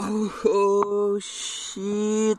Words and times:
Oh, 0.00 0.30
oh 0.44 1.18
shit. 1.18 2.38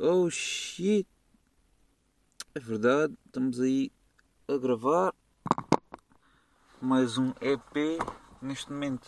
Oh 0.00 0.30
shit. 0.30 1.06
É 2.54 2.60
verdade, 2.60 3.14
estamos 3.26 3.60
aí 3.60 3.92
a 4.48 4.56
gravar 4.56 5.14
mais 6.80 7.18
um 7.18 7.34
EP 7.42 7.98
neste 8.40 8.72
momento 8.72 9.06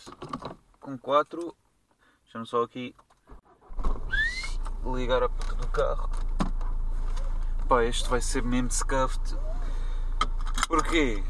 com 0.79 0.95
4. 0.95 1.55
Deixa-me 2.25 2.45
só 2.45 2.61
aqui 2.61 2.93
ligar 4.93 5.23
a 5.23 5.29
puta 5.29 5.55
do 5.55 5.67
carro. 5.69 6.07
Pá, 7.67 7.83
este 7.83 8.07
vai 8.09 8.21
ser 8.21 8.43
mesmo 8.43 8.69
scuffed. 8.69 9.35
Porquê? 10.67 11.23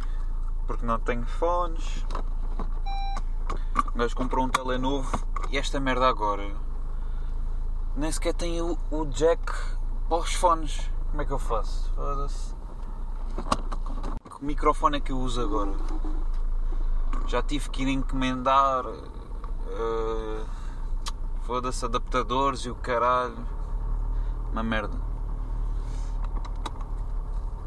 Porque 0.68 0.86
não 0.86 1.00
tenho 1.00 1.26
fones. 1.26 2.04
O 3.98 4.00
gajo 4.00 4.16
comprou 4.16 4.46
um 4.46 4.50
tele 4.50 4.78
novo 4.78 5.10
e 5.50 5.58
esta 5.58 5.80
merda 5.80 6.08
agora 6.08 6.44
nem 7.96 8.12
sequer 8.12 8.32
tem 8.32 8.62
o, 8.62 8.78
o 8.92 9.06
jack 9.08 9.52
para 10.08 10.18
os 10.20 10.36
fones. 10.36 10.92
Como 11.10 11.20
é 11.24 11.26
que 11.26 11.32
eu 11.32 11.40
faço? 11.40 11.92
Foda-se. 11.96 12.54
Que 14.38 14.46
microfone 14.46 14.98
é 14.98 15.00
que 15.00 15.12
eu 15.12 15.18
uso 15.18 15.42
agora? 15.42 15.72
Já 17.26 17.42
tive 17.42 17.72
que 17.72 17.82
ir 17.82 17.88
encomendar. 17.88 18.86
Uh, 18.86 20.46
Foda-se, 21.42 21.84
adaptadores 21.84 22.60
e 22.66 22.70
o 22.70 22.76
caralho. 22.76 23.48
Uma 24.52 24.62
merda. 24.62 24.96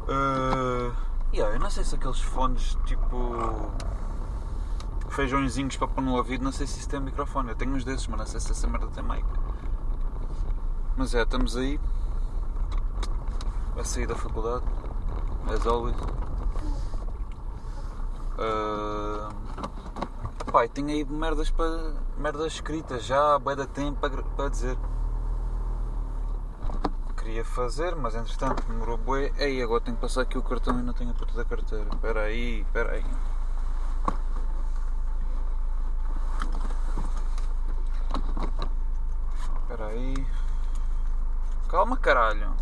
Uh, 0.03 0.95
yeah, 1.33 1.53
eu 1.53 1.59
não 1.59 1.69
sei 1.69 1.83
se 1.83 1.95
aqueles 1.95 2.21
fones 2.21 2.77
tipo 2.85 3.69
feijõezinhos 5.11 5.77
para 5.77 5.87
pôr 5.87 6.01
no 6.01 6.15
ouvido, 6.15 6.43
não 6.43 6.51
sei 6.51 6.65
se 6.65 6.79
isso 6.79 6.89
tem 6.89 6.99
microfone. 6.99 7.49
Eu 7.49 7.55
tenho 7.55 7.73
uns 7.75 7.83
desses, 7.83 8.07
mas 8.07 8.19
não 8.19 8.25
sei 8.25 8.39
se 8.39 8.51
essa 8.51 8.67
merda 8.67 8.87
tem 8.87 9.03
mic. 9.03 9.25
Mas 10.97 11.13
é, 11.13 11.21
estamos 11.21 11.55
aí. 11.55 11.79
Vai 13.75 13.85
sair 13.85 14.07
da 14.07 14.15
faculdade, 14.15 14.65
as 15.53 15.65
always. 15.65 15.95
Uh, 18.37 19.31
pai, 20.51 20.67
tenho 20.67 20.89
aí 20.89 21.05
merdas 21.05 21.49
para. 21.49 21.93
merdas 22.17 22.53
escritas 22.53 23.05
já 23.05 23.35
há 23.35 23.39
bem 23.39 23.55
da 23.55 23.65
tempo 23.65 23.99
para, 23.99 24.23
para 24.23 24.49
dizer. 24.49 24.77
Queria 27.17 27.45
fazer, 27.45 27.95
mas 27.95 28.15
entretanto 28.15 28.63
demorou 28.67 28.97
bué. 28.97 29.31
Ei, 29.37 29.61
agora 29.61 29.81
tenho 29.81 29.95
que 29.95 30.01
passar 30.01 30.23
aqui 30.23 30.37
o 30.37 30.43
cartão 30.43 30.79
e 30.79 30.81
não 30.83 30.93
tenho 30.93 31.11
a 31.11 31.13
puta 31.13 31.33
da 31.33 31.45
carteira. 31.45 31.87
Espera 31.93 32.21
aí, 32.23 32.61
espera 32.61 32.91
aí. 32.93 33.05
Espera 39.61 39.85
aí. 39.87 40.27
Calma, 41.71 41.95
caralho. 41.95 42.53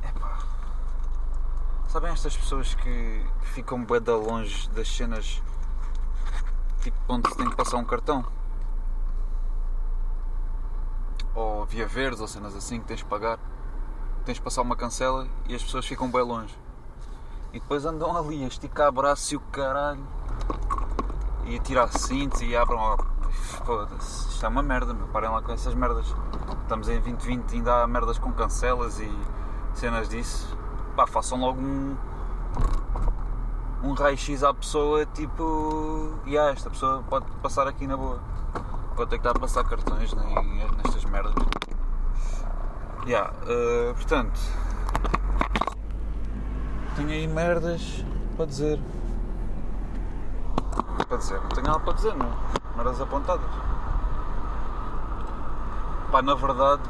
Epá. 0.00 0.38
Sabem 1.88 2.12
estas 2.12 2.36
pessoas 2.36 2.72
que 2.72 3.26
ficam 3.42 3.84
bué 3.84 3.98
da 3.98 4.14
longe 4.14 4.70
das 4.70 4.86
cenas 4.86 5.42
tipo 6.80 6.96
onde 7.08 7.28
se 7.28 7.36
tem 7.36 7.50
que 7.50 7.56
passar 7.56 7.78
um 7.78 7.84
cartão? 7.84 8.24
Ou 11.34 11.66
via 11.66 11.88
ou 12.20 12.28
cenas 12.28 12.54
assim 12.54 12.78
que 12.78 12.86
tens 12.86 13.00
de 13.00 13.06
pagar. 13.06 13.40
Tens 14.24 14.36
de 14.36 14.40
passar 14.40 14.62
uma 14.62 14.76
cancela 14.76 15.26
e 15.48 15.54
as 15.56 15.64
pessoas 15.64 15.84
ficam 15.84 16.08
bem 16.08 16.22
longe. 16.22 16.56
E 17.52 17.58
depois 17.58 17.84
andam 17.84 18.16
ali 18.16 18.44
a 18.44 18.46
esticar 18.46 18.92
braço 18.92 19.34
e 19.34 19.36
o 19.36 19.40
caralho. 19.40 20.06
E 21.44 21.56
a 21.56 21.60
tirar 21.60 21.88
cintos 21.88 22.40
e 22.40 22.56
abrem 22.56 22.78
ó. 22.78 23.17
Foda-se, 23.38 24.28
isto 24.28 24.44
é 24.44 24.48
uma 24.48 24.62
merda, 24.62 24.92
meu. 24.92 25.06
Parem 25.08 25.30
lá 25.30 25.40
com 25.40 25.52
essas 25.52 25.74
merdas. 25.74 26.14
Estamos 26.62 26.88
em 26.88 27.00
2020 27.00 27.52
e 27.52 27.56
ainda 27.56 27.82
há 27.82 27.86
merdas 27.86 28.18
com 28.18 28.32
cancelas 28.32 28.98
e 29.00 29.10
cenas 29.74 30.08
disso. 30.08 30.56
Pá, 30.96 31.06
façam 31.06 31.40
logo 31.40 31.60
um. 31.60 31.96
um 33.82 33.92
raio-x 33.94 34.42
à 34.42 34.52
pessoa, 34.52 35.06
tipo. 35.06 36.18
E 36.26 36.32
yeah, 36.32 36.52
esta 36.52 36.70
pessoa 36.70 37.02
pode 37.08 37.26
passar 37.42 37.66
aqui 37.66 37.86
na 37.86 37.96
boa. 37.96 38.20
Pode 38.96 39.10
ter 39.10 39.18
que 39.18 39.26
estar 39.26 39.36
a 39.36 39.40
passar 39.40 39.64
cartões 39.64 40.12
nem, 40.12 40.66
nestas 40.82 41.04
merdas. 41.04 41.34
Yeah, 43.06 43.32
uh, 43.44 43.94
portanto. 43.94 44.38
Tenho 46.96 47.10
aí 47.10 47.28
merdas 47.28 48.04
para 48.36 48.46
dizer. 48.46 48.80
Para 51.08 51.16
dizer, 51.16 51.40
não 51.40 51.48
tenho 51.48 51.66
nada 51.66 51.80
para 51.80 51.92
dizer, 51.92 52.14
não. 52.14 52.57
Merdas 52.78 53.00
apontadas. 53.00 53.50
Pá, 56.12 56.22
na 56.22 56.36
verdade. 56.36 56.82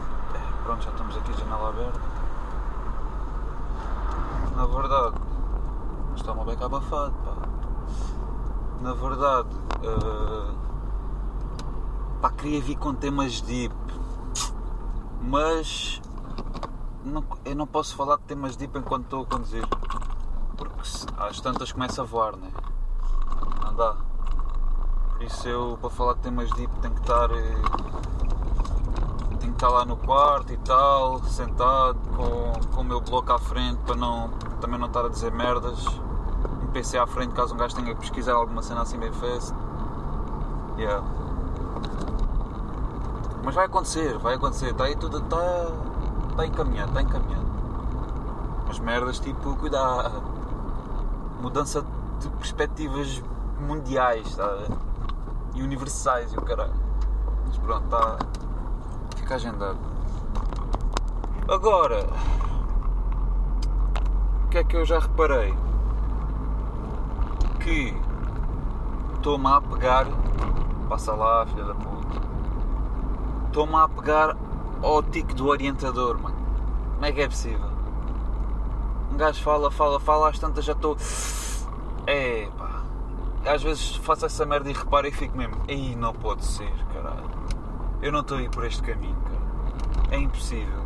Pronto, 0.63 0.85
já 0.85 0.91
estamos 0.91 1.17
aqui, 1.17 1.33
janela 1.33 1.71
aberta. 1.71 1.99
Na 4.55 4.67
verdade. 4.67 5.17
Está 6.15 6.33
uma 6.33 6.45
beca 6.45 6.67
abafado, 6.67 7.15
pá. 7.25 7.33
Na 8.83 8.93
verdade. 8.93 9.49
Uh, 9.83 10.55
pá, 12.21 12.33
queria 12.33 12.61
vir 12.61 12.77
com 12.77 12.95
temas 12.95 13.41
deep. 13.41 13.75
Mas. 15.23 16.03
Não, 17.03 17.25
eu 17.47 17.57
não 17.57 17.67
posso 17.67 17.97
falar 17.97 18.17
de 18.17 18.25
temas 18.25 18.57
deep 18.57 18.79
enquanto 18.79 19.05
estou 19.05 19.23
a 19.23 19.27
conduzir. 19.27 19.67
Porque 20.55 20.83
às 21.17 21.41
tantas 21.41 21.73
começa 21.73 22.03
a 22.03 22.05
voar, 22.05 22.37
né? 22.37 22.51
Isso 25.29 25.47
eu 25.47 25.77
para 25.79 25.91
falar 25.91 26.15
de 26.15 26.21
temas 26.21 26.51
deep 26.53 26.73
tenho 26.81 26.95
que 26.95 27.01
estar. 27.03 27.29
Tenho 29.39 29.39
que 29.41 29.47
estar 29.49 29.69
lá 29.69 29.85
no 29.85 29.95
quarto 29.99 30.55
e 30.55 30.57
tal, 30.57 31.23
sentado, 31.25 31.99
com, 32.17 32.75
com 32.75 32.81
o 32.81 32.85
meu 32.85 32.99
bloco 32.99 33.31
à 33.31 33.39
frente 33.39 33.77
para 33.85 33.95
não, 33.95 34.31
também 34.59 34.81
não 34.81 34.87
estar 34.87 35.05
a 35.05 35.09
dizer 35.11 35.31
merdas. 35.31 35.87
Um 36.63 36.69
PC 36.69 36.97
à 36.97 37.07
frente 37.07 37.35
caso 37.35 37.55
um 37.55 37.59
gajo 37.59 37.77
tenha 37.77 37.95
que 37.95 38.01
pesquisar 38.01 38.33
alguma 38.33 38.63
cena 38.63 38.81
assim 38.81 38.99
bem 38.99 39.13
fast. 39.13 39.55
Yeah. 40.79 41.07
Mas 43.45 43.55
vai 43.55 43.67
acontecer, 43.67 44.17
vai 44.17 44.35
acontecer, 44.35 44.71
está 44.71 44.85
aí 44.85 44.97
tudo. 44.97 45.19
Está, 45.19 45.71
está 46.31 46.47
encaminhado, 46.47 46.89
está 46.89 47.03
encaminhado. 47.03 47.47
Mas 48.67 48.79
merdas 48.79 49.21
tipo, 49.21 49.55
cuidado. 49.57 50.23
Mudança 51.43 51.85
de 52.19 52.31
perspectivas 52.31 53.23
mundiais, 53.61 54.41
a 54.41 54.47
ver? 54.55 54.88
E 55.59 55.63
universais 55.63 56.33
e 56.33 56.39
o 56.39 56.43
caralho. 56.43 56.73
Mas 57.45 57.59
pronto, 57.59 57.85
está. 57.85 58.17
Fica 59.17 59.35
agendado. 59.35 59.79
Agora. 61.49 62.07
O 64.45 64.49
que 64.51 64.59
é 64.59 64.65
que 64.65 64.77
eu 64.77 64.85
já 64.85 65.01
reparei? 65.01 65.53
Que 67.59 67.93
estou-me 69.17 69.49
a 69.49 69.61
pegar. 69.61 70.07
Passa 70.89 71.13
lá, 71.13 71.45
filha 71.47 71.65
da 71.65 71.75
puta. 71.75 72.21
Estou-me 73.47 73.75
a 73.75 73.89
pegar 73.89 74.37
ao 74.81 75.03
tique 75.03 75.35
do 75.35 75.49
orientador, 75.49 76.21
mano. 76.23 76.37
Como 76.95 77.05
é 77.05 77.11
que 77.11 77.21
é 77.21 77.27
possível? 77.27 77.69
Um 79.13 79.17
gajo 79.17 79.43
fala, 79.43 79.73
fala, 79.73 79.99
fala, 79.99 80.29
às 80.29 80.39
tantas 80.39 80.65
já 80.65 80.73
estou. 80.73 80.97
É 82.07 82.49
pá. 82.57 82.78
Às 83.49 83.63
vezes 83.63 83.97
faço 83.97 84.27
essa 84.27 84.45
merda 84.45 84.69
e 84.69 84.75
reparo 84.75 85.07
e 85.07 85.11
fico 85.11 85.35
mesmo. 85.35 85.57
Aí 85.67 85.97
não 85.97 86.13
pode 86.13 86.45
ser, 86.45 86.71
caralho. 86.93 87.31
Eu 88.03 88.13
não 88.13 88.21
estou 88.21 88.37
a 88.37 88.43
ir 88.43 88.51
por 88.51 88.67
este 88.67 88.83
caminho, 88.83 89.17
cara. 89.23 90.15
É 90.15 90.19
impossível. 90.19 90.83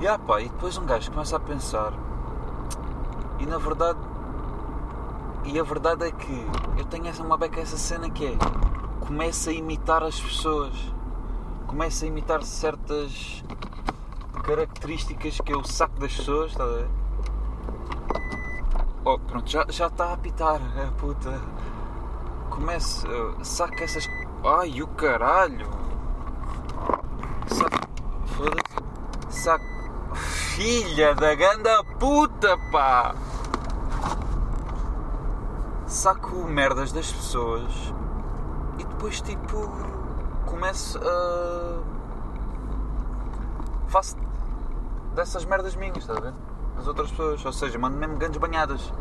E 0.00 0.06
ah 0.06 0.16
pá, 0.16 0.40
e 0.40 0.48
depois 0.48 0.78
um 0.78 0.86
gajo 0.86 1.10
começa 1.10 1.36
a 1.36 1.40
pensar. 1.40 1.92
E 3.40 3.46
na 3.46 3.58
verdade. 3.58 3.98
E 5.44 5.58
a 5.58 5.62
verdade 5.64 6.04
é 6.04 6.12
que 6.12 6.46
eu 6.78 6.84
tenho 6.84 7.08
essa, 7.08 7.22
uma 7.24 7.36
beca 7.36 7.60
essa 7.60 7.76
cena 7.76 8.08
que 8.08 8.24
é. 8.24 8.36
Começa 9.00 9.50
a 9.50 9.52
imitar 9.52 10.04
as 10.04 10.20
pessoas. 10.20 10.72
Começa 11.66 12.04
a 12.04 12.08
imitar 12.08 12.44
certas 12.44 13.42
características 14.44 15.40
que 15.40 15.52
eu 15.52 15.64
saco 15.64 15.98
das 15.98 16.14
pessoas, 16.14 16.52
está 16.52 16.62
a 16.62 16.68
ver? 16.68 17.03
Oh, 19.06 19.18
pronto, 19.18 19.50
já, 19.50 19.66
está 19.68 20.06
a 20.06 20.12
apitar, 20.14 20.58
a 20.82 20.90
puta. 20.92 21.38
Começa, 22.48 23.06
uh, 23.06 23.44
saca 23.44 23.84
essas. 23.84 24.08
Ai, 24.42 24.80
o 24.80 24.86
caralho! 24.88 25.68
Saca. 27.46 27.86
Foda-se. 28.24 29.42
Saca. 29.42 29.64
Filha 30.14 31.14
da 31.14 31.34
ganda 31.34 31.84
puta, 31.98 32.56
pá! 32.72 33.14
Saco 35.86 36.36
merdas 36.44 36.90
das 36.90 37.12
pessoas 37.12 37.92
e 38.78 38.84
depois, 38.84 39.20
tipo, 39.20 39.70
começo 40.46 40.98
a. 40.98 41.82
Faço 43.88 44.16
dessas 45.14 45.44
merdas 45.44 45.76
minhas, 45.76 45.98
estás 45.98 46.16
a 46.16 46.20
ver? 46.22 46.34
Das 46.76 46.86
outras 46.86 47.10
pessoas, 47.10 47.44
ou 47.44 47.52
seja, 47.52 47.78
mando 47.78 47.96
mesmo 47.96 48.16
grandes 48.16 48.38
banhadas. 48.38 48.92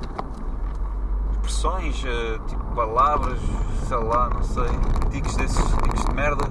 expressões, 1.33 2.03
uh, 2.03 2.39
tipo 2.47 2.63
palavras, 2.75 3.39
sei 3.87 3.97
lá, 3.97 4.29
não 4.29 4.43
sei, 4.43 4.69
tiques 5.11 5.35
desses, 5.35 5.65
tiques 5.83 6.05
de 6.05 6.13
merda, 6.13 6.45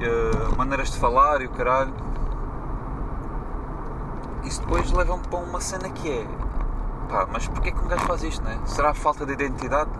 uh, 0.00 0.56
maneiras 0.56 0.90
de 0.90 0.98
falar 0.98 1.40
e 1.42 1.46
o 1.46 1.50
caralho. 1.50 1.92
Isso 4.44 4.60
depois 4.62 4.90
leva-me 4.90 5.22
para 5.28 5.38
uma 5.38 5.60
cena 5.60 5.88
que 5.90 6.10
é 6.10 6.26
pá, 7.08 7.26
mas 7.30 7.46
porquê 7.48 7.72
que 7.72 7.78
um 7.78 7.88
gajo 7.88 8.04
faz 8.06 8.22
isto, 8.22 8.42
né? 8.42 8.58
Será 8.64 8.94
falta 8.94 9.26
de 9.26 9.32
identidade? 9.32 9.90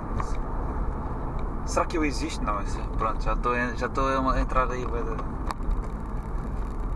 Será 1.66 1.84
que 1.86 1.98
eu 1.98 2.04
existo? 2.04 2.44
Não, 2.44 2.60
isso, 2.62 2.80
pronto, 2.96 3.22
já 3.22 3.34
estou 3.34 3.54
já 3.76 3.86
estou 3.86 4.30
a 4.30 4.40
entrar 4.40 4.70
aí, 4.70 4.86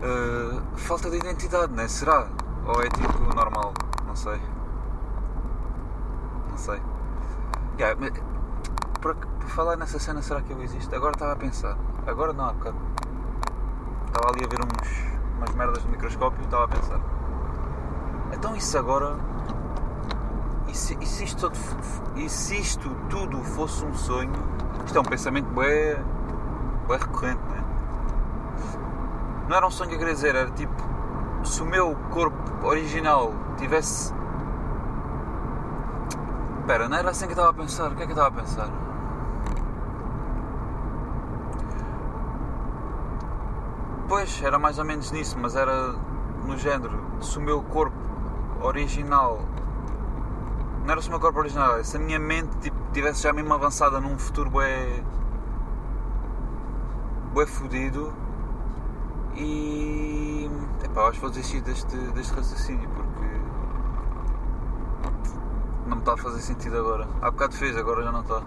uh, 0.01 0.77
falta 0.77 1.09
de 1.09 1.17
identidade, 1.17 1.73
né? 1.73 1.87
Será? 1.87 2.27
Ou 2.65 2.81
é 2.81 2.89
tipo 2.89 3.35
normal? 3.35 3.73
Não 4.05 4.15
sei. 4.15 4.39
Não 6.49 6.57
sei. 6.57 6.81
Yeah, 7.77 7.99
mas, 7.99 8.11
por, 9.01 9.15
por, 9.15 9.49
falar 9.49 9.75
nessa 9.77 9.99
cena, 9.99 10.21
será 10.21 10.41
que 10.41 10.51
eu 10.51 10.61
existo? 10.61 10.95
Agora 10.95 11.13
estava 11.13 11.33
a 11.33 11.35
pensar. 11.35 11.77
Agora 12.07 12.33
não, 12.33 12.45
há 12.45 12.53
bocado. 12.53 12.77
Estava 14.07 14.29
ali 14.29 14.45
a 14.45 14.47
ver 14.47 14.59
uns, 14.63 15.37
umas 15.37 15.53
merdas 15.53 15.83
no 15.83 15.91
microscópio 15.91 16.41
e 16.41 16.45
estava 16.45 16.65
a 16.65 16.67
pensar. 16.67 16.99
Então 18.33 18.55
isso 18.55 18.77
agora. 18.77 19.15
E 20.67 20.75
se, 20.75 20.97
e 20.99 21.05
se, 21.05 21.23
isto, 21.23 21.51
e 22.15 22.29
se 22.29 22.59
isto 22.59 22.89
tudo 23.09 23.43
fosse 23.43 23.85
um 23.85 23.93
sonho? 23.93 24.31
Isto 24.85 24.97
é 24.97 25.01
um 25.01 25.05
pensamento 25.05 25.47
bem, 25.47 25.95
bem 26.87 26.97
recorrente, 26.97 27.41
não 27.47 27.54
é? 27.54 27.54
Não 29.47 29.55
era 29.55 29.67
um 29.67 29.71
sonho 29.71 29.93
a 29.93 29.97
querer 29.97 30.13
dizer, 30.13 30.35
era 30.35 30.49
tipo. 30.51 30.83
Se 31.43 31.61
o 31.61 31.65
meu 31.65 31.95
corpo 32.11 32.65
original 32.65 33.31
tivesse. 33.57 34.13
Espera, 36.59 36.89
não 36.89 36.97
era 36.97 37.11
assim 37.11 37.25
que 37.25 37.33
eu 37.33 37.35
estava 37.35 37.51
a 37.51 37.53
pensar? 37.53 37.91
O 37.91 37.95
que 37.95 38.01
é 38.01 38.05
que 38.07 38.11
eu 38.11 38.17
estava 38.17 38.29
a 38.29 38.41
pensar? 38.41 38.69
Pois, 44.07 44.41
era 44.41 44.57
mais 44.57 44.79
ou 44.79 44.85
menos 44.85 45.11
nisso, 45.11 45.37
mas 45.39 45.55
era 45.55 45.93
no 46.45 46.57
género. 46.57 46.99
Se 47.21 47.37
o 47.37 47.41
meu 47.41 47.61
corpo 47.61 47.95
original. 48.61 49.39
Não 50.83 50.91
era 50.91 51.01
se 51.01 51.07
o 51.07 51.11
meu 51.11 51.19
corpo 51.19 51.39
original, 51.39 51.83
se 51.83 51.97
a 51.97 51.99
minha 51.99 52.19
mente 52.19 52.55
tipo, 52.57 52.77
tivesse 52.93 53.23
já 53.23 53.33
mesmo 53.33 53.53
avançada 53.53 53.99
num 53.99 54.17
futuro 54.17 54.49
bué. 54.49 55.03
bué 57.33 57.45
fodido. 57.45 58.24
E. 59.35 60.49
Epá, 60.83 61.03
acho 61.03 61.13
que 61.13 61.21
vou 61.21 61.29
desistir 61.29 61.61
deste, 61.61 61.95
deste 61.95 62.33
raciocínio 62.33 62.89
porque. 62.89 63.25
não 65.87 65.97
me 65.97 66.01
está 66.01 66.13
a 66.13 66.17
fazer 66.17 66.41
sentido 66.41 66.77
agora. 66.77 67.07
Há 67.21 67.31
bocado 67.31 67.55
fez, 67.55 67.75
agora 67.75 68.03
já 68.03 68.11
não 68.11 68.21
está. 68.21 68.41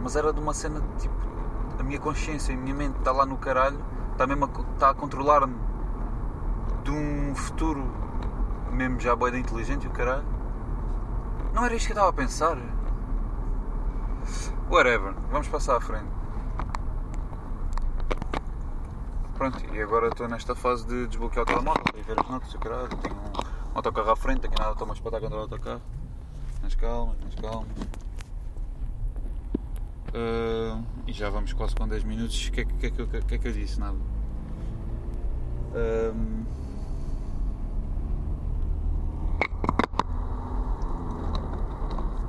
Mas 0.00 0.16
era 0.16 0.32
de 0.32 0.40
uma 0.40 0.54
cena 0.54 0.82
tipo. 0.98 1.14
a 1.78 1.82
minha 1.82 1.98
consciência, 1.98 2.54
a 2.54 2.58
minha 2.58 2.74
mente 2.74 2.98
está 2.98 3.12
lá 3.12 3.26
no 3.26 3.36
caralho, 3.36 3.78
está 4.12 4.26
mesmo 4.26 4.44
a, 4.46 4.72
está 4.72 4.90
a 4.90 4.94
controlar-me 4.94 5.56
de 6.84 6.90
um 6.90 7.34
futuro 7.34 7.84
mesmo 8.70 9.00
já 9.00 9.14
boeda 9.14 9.38
inteligente 9.38 9.84
e 9.84 9.88
o 9.88 9.90
caralho. 9.90 10.24
Não 11.52 11.64
era 11.64 11.74
isto 11.74 11.86
que 11.86 11.92
eu 11.92 11.94
estava 11.94 12.10
a 12.10 12.12
pensar. 12.12 12.58
Whatever, 14.70 15.14
vamos 15.30 15.48
passar 15.48 15.76
à 15.76 15.80
frente. 15.80 16.13
Pronto, 19.44 19.62
e 19.74 19.82
agora 19.82 20.08
estou 20.08 20.26
nesta 20.26 20.54
fase 20.54 20.86
de 20.86 21.06
desbloquear 21.06 21.42
o 21.42 21.46
telemóvel 21.46 21.84
e 21.98 22.00
ver 22.00 22.18
as 22.18 22.26
notas 22.30 22.54
caralho. 22.54 22.88
Tenho 22.88 23.14
um, 23.14 23.74
autocarro 23.74 24.10
à 24.10 24.16
frente, 24.16 24.46
aqui 24.46 24.58
nada 24.58 24.72
estou 24.72 24.86
mais 24.86 24.98
para 25.00 25.20
contra 25.20 25.36
o 25.36 25.40
autocarro. 25.40 25.82
Mas 26.62 26.74
calma, 26.74 27.14
mas 27.22 27.34
calma. 27.34 27.66
Uh, 30.14 30.82
e 31.06 31.12
já 31.12 31.28
vamos 31.28 31.52
quase 31.52 31.74
com 31.74 31.86
10 31.86 32.04
minutos. 32.04 32.48
O 32.48 32.52
que, 32.52 32.62
é, 32.62 32.64
que, 32.64 32.90
que, 32.90 33.06
que, 33.06 33.20
que 33.20 33.34
é 33.34 33.38
que 33.38 33.48
eu 33.48 33.52
disse? 33.52 33.78
Nada. 33.78 33.98
Uh, 35.74 36.44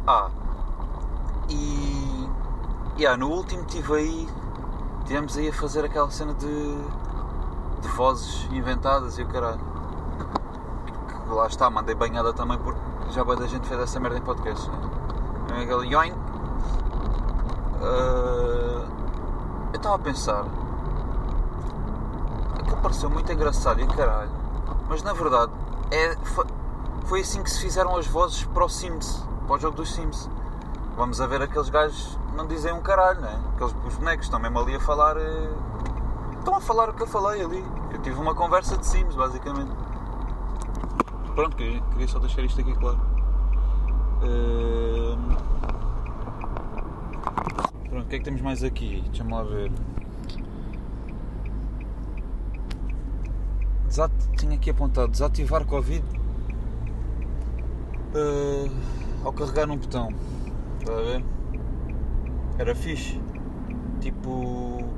Ah, 0.05 0.29
e. 1.49 2.27
Yeah, 2.99 3.17
no 3.17 3.31
último 3.31 3.61
estive 3.61 3.93
aí. 3.93 4.27
Tivemos 5.05 5.37
aí 5.37 5.47
a 5.47 5.53
fazer 5.53 5.85
aquela 5.85 6.11
cena 6.11 6.33
de. 6.33 7.04
De 7.85 7.91
vozes 7.91 8.47
inventadas 8.51 9.17
e 9.19 9.23
o 9.23 9.27
caralho. 9.27 9.59
Que 11.27 11.33
lá 11.33 11.47
está, 11.47 11.69
mandei 11.69 11.93
banhada 11.93 12.33
também 12.33 12.57
porque 12.57 12.79
já 13.11 13.23
boa 13.23 13.37
da 13.37 13.45
gente 13.47 13.67
fez 13.67 13.79
essa 13.79 13.99
merda 13.99 14.17
em 14.17 14.21
podcast. 14.21 14.69
Né? 14.69 15.63
Aquele 15.63 15.93
yoin. 15.93 16.11
Uh, 17.81 18.85
eu 19.71 19.77
estava 19.77 19.95
a 19.95 19.99
pensar. 19.99 20.45
Aquilo 22.59 22.77
pareceu 22.77 23.09
muito 23.09 23.31
engraçado 23.31 23.79
e 23.79 23.87
caralho. 23.87 24.31
Mas 24.89 25.03
na 25.03 25.13
verdade 25.13 25.51
é, 25.91 26.15
foi, 27.05 27.21
assim 27.21 27.43
que 27.43 27.49
se 27.49 27.59
fizeram 27.59 27.95
as 27.95 28.07
vozes 28.07 28.43
para 28.45 28.65
o 28.65 28.69
Sims 28.69 29.23
para 29.45 29.55
o 29.55 29.59
jogo 29.59 29.77
dos 29.77 29.93
Sims. 29.93 30.29
Vamos 30.97 31.21
a 31.21 31.27
ver 31.27 31.41
aqueles 31.41 31.69
gajos 31.69 32.17
não 32.35 32.47
dizem 32.47 32.73
um 32.73 32.81
caralho, 32.81 33.21
né? 33.21 33.39
Aqueles 33.53 33.75
os 33.85 33.95
bonecos 33.95 34.25
estão 34.25 34.39
mesmo 34.39 34.59
ali 34.59 34.75
a 34.75 34.79
falar. 34.79 35.17
Eh, 35.17 35.49
estão 36.45 36.55
a 36.55 36.61
falar 36.61 36.89
o 36.89 36.93
que 36.93 37.01
eu 37.01 37.07
falei 37.07 37.43
ali. 37.43 37.63
Eu 37.91 38.01
tive 38.01 38.19
uma 38.19 38.35
conversa 38.35 38.77
de 38.77 38.85
Sims, 38.85 39.15
basicamente. 39.15 39.71
Pronto, 41.33 41.57
queria, 41.57 41.81
queria 41.81 42.07
só 42.07 42.19
deixar 42.19 42.43
isto 42.43 42.61
aqui 42.61 42.73
claro. 42.75 42.99
Uh... 44.21 45.17
Pronto, 47.89 48.05
o 48.05 48.07
que 48.07 48.15
é 48.15 48.19
que 48.19 48.25
temos 48.25 48.41
mais 48.41 48.63
aqui? 48.63 49.01
Deixa-me 49.07 49.31
lá 49.31 49.43
ver. 49.43 49.71
Desat... 53.87 54.11
Tinha 54.37 54.55
aqui 54.55 54.69
apontado 54.69 55.11
desativar 55.11 55.65
Covid. 55.65 56.05
Uh 58.13 59.05
ao 59.25 59.33
carregar 59.33 59.65
num 59.65 59.77
botão. 59.77 60.09
Está 60.79 60.93
a 60.93 61.01
ver? 61.01 61.25
Era 62.59 62.75
fixe. 62.75 63.19
Tipo. 63.99 64.94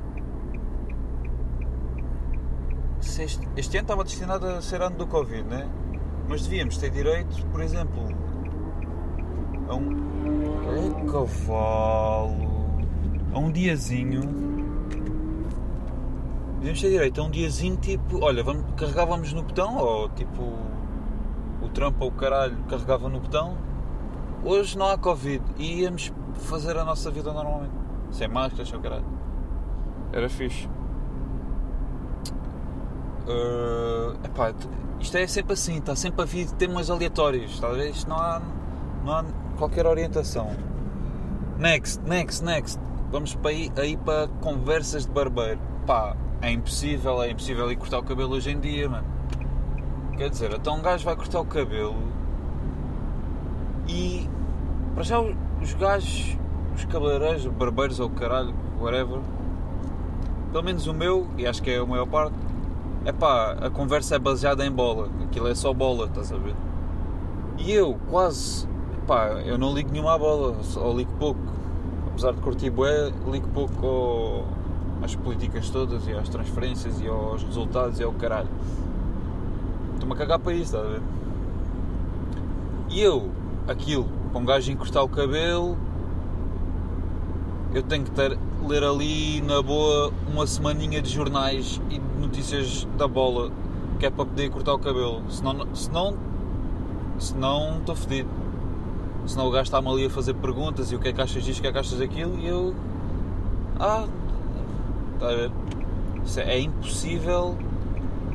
Este, 3.18 3.48
este 3.56 3.76
ano 3.76 3.84
estava 3.84 4.04
destinado 4.04 4.46
a 4.46 4.62
ser 4.62 4.80
ano 4.80 4.96
do 4.96 5.06
Covid, 5.06 5.42
né? 5.42 5.68
Mas 6.28 6.42
devíamos 6.42 6.76
ter 6.76 6.90
direito, 6.90 7.44
por 7.46 7.60
exemplo, 7.60 8.02
a 9.68 9.74
um. 9.74 10.08
É 10.68 11.10
cavalo! 11.10 12.78
A 13.32 13.38
um 13.38 13.50
diazinho. 13.50 14.22
Devíamos 16.56 16.80
ter 16.80 16.90
direito 16.90 17.20
a 17.20 17.24
um 17.24 17.30
diazinho 17.30 17.76
tipo. 17.76 18.24
Olha, 18.24 18.42
vamos, 18.42 18.64
carregávamos 18.76 19.32
no 19.32 19.42
botão 19.42 19.76
ou 19.76 20.08
tipo. 20.10 20.42
O 21.60 21.68
trampo 21.70 22.04
ou 22.04 22.10
o 22.10 22.12
caralho 22.12 22.56
carregava 22.68 23.08
no 23.08 23.18
botão 23.18 23.56
Hoje 24.44 24.78
não 24.78 24.86
há 24.86 24.96
Covid 24.96 25.42
e 25.58 25.80
íamos 25.80 26.12
fazer 26.34 26.76
a 26.76 26.84
nossa 26.84 27.10
vida 27.10 27.32
normalmente. 27.32 27.74
Sem 28.12 28.28
máscaras, 28.28 28.68
sem 28.68 28.80
caralho. 28.80 29.04
Era 30.12 30.28
fixe. 30.28 30.68
Uh, 33.28 34.16
epá, 34.24 34.54
isto 34.98 35.16
é 35.16 35.26
sempre 35.26 35.52
assim, 35.52 35.76
está 35.76 35.94
sempre 35.94 36.22
a 36.22 36.24
vir 36.24 36.50
temas 36.52 36.88
aleatórios, 36.88 37.60
talvez 37.60 38.06
não 38.06 38.16
há, 38.16 38.40
não 39.04 39.12
há 39.12 39.24
qualquer 39.58 39.86
orientação. 39.86 40.50
Next, 41.58 42.00
next, 42.08 42.42
next. 42.42 42.80
Vamos 43.10 43.34
para 43.34 43.50
aí 43.50 43.96
para 43.96 44.28
conversas 44.40 45.04
de 45.04 45.12
barbeiro. 45.12 45.60
Pá, 45.86 46.16
é 46.40 46.50
impossível, 46.50 47.22
é 47.22 47.30
impossível 47.30 47.70
ir 47.70 47.76
cortar 47.76 47.98
o 47.98 48.02
cabelo 48.02 48.34
hoje 48.34 48.50
em 48.50 48.60
dia, 48.60 48.88
mano. 48.88 49.06
Quer 50.16 50.30
dizer, 50.30 50.52
então 50.54 50.76
um 50.76 50.82
gajo 50.82 51.04
vai 51.04 51.14
cortar 51.14 51.40
o 51.40 51.44
cabelo 51.44 51.96
e 53.86 54.28
para 54.94 55.04
já 55.04 55.20
os 55.20 55.74
gajos, 55.74 56.36
os 56.74 56.84
cabeleireiros, 56.86 57.46
barbeiros 57.46 58.00
ou 58.00 58.10
caralho, 58.10 58.54
whatever, 58.80 59.20
pelo 60.52 60.64
menos 60.64 60.86
o 60.86 60.94
meu, 60.94 61.26
e 61.36 61.46
acho 61.46 61.62
que 61.62 61.70
é 61.70 61.78
a 61.78 61.86
maior 61.86 62.06
parte, 62.06 62.36
é 63.08 63.12
pá, 63.12 63.52
a 63.52 63.70
conversa 63.70 64.16
é 64.16 64.18
baseada 64.18 64.66
em 64.66 64.70
bola, 64.70 65.08
aquilo 65.24 65.48
é 65.48 65.54
só 65.54 65.72
bola, 65.72 66.04
estás 66.04 66.30
a 66.30 66.36
ver? 66.36 66.54
E 67.56 67.72
eu 67.72 67.98
quase, 68.10 68.68
pá, 69.06 69.28
eu 69.46 69.56
não 69.56 69.72
ligo 69.72 69.90
nenhuma 69.90 70.14
à 70.14 70.18
bola, 70.18 70.54
ou 70.76 70.94
ligo 70.94 71.10
pouco, 71.18 71.40
apesar 72.08 72.34
de 72.34 72.40
curtir 72.42 72.68
bué, 72.68 73.10
ligo 73.30 73.48
pouco 73.48 73.86
ao, 73.86 74.44
às 75.02 75.16
políticas 75.16 75.70
todas 75.70 76.06
e 76.06 76.12
às 76.12 76.28
transferências 76.28 77.00
e 77.00 77.08
aos 77.08 77.42
resultados 77.42 77.98
e 77.98 78.04
ao 78.04 78.12
caralho. 78.12 78.50
Estou-me 79.94 80.12
a 80.12 80.16
cagar 80.18 80.38
para 80.38 80.52
isso, 80.52 80.76
estás 80.76 80.84
a 80.84 80.88
ver? 80.90 81.02
E 82.90 83.00
eu, 83.00 83.30
aquilo, 83.66 84.06
para 84.32 84.38
um 84.38 84.44
gajo 84.44 84.70
encostar 84.70 85.02
o 85.02 85.08
cabelo, 85.08 85.78
eu 87.72 87.82
tenho 87.82 88.04
que 88.04 88.10
ter, 88.10 88.38
ler 88.66 88.82
ali 88.82 89.40
na 89.42 89.62
boa 89.62 90.12
uma 90.32 90.46
semaninha 90.46 91.00
de 91.00 91.10
jornais 91.10 91.80
e 91.90 91.98
de 91.98 92.20
notícias 92.20 92.86
da 92.96 93.06
bola, 93.06 93.50
que 93.98 94.06
é 94.06 94.10
para 94.10 94.24
poder 94.24 94.50
cortar 94.50 94.74
o 94.74 94.78
cabelo. 94.78 95.22
Senão, 95.30 95.74
senão 95.74 96.16
Senão 97.18 97.78
estou 97.78 97.96
fedido. 97.96 98.28
Senão 99.26 99.48
o 99.48 99.50
gajo 99.50 99.64
está-me 99.64 99.88
ali 99.88 100.06
a 100.06 100.10
fazer 100.10 100.34
perguntas 100.34 100.92
e 100.92 100.94
o 100.96 100.98
que 100.98 101.08
é 101.08 101.12
que 101.12 101.20
achas 101.20 101.42
disto, 101.44 101.58
o 101.58 101.62
que 101.62 101.68
é 101.68 101.72
que 101.72 101.78
achas 101.78 101.98
daquilo 101.98 102.38
e 102.38 102.46
eu. 102.46 102.74
Ah, 103.78 104.06
está 105.14 105.28
a 105.28 105.34
ver? 105.34 105.50
É, 106.36 106.54
é 106.54 106.60
impossível 106.60 107.56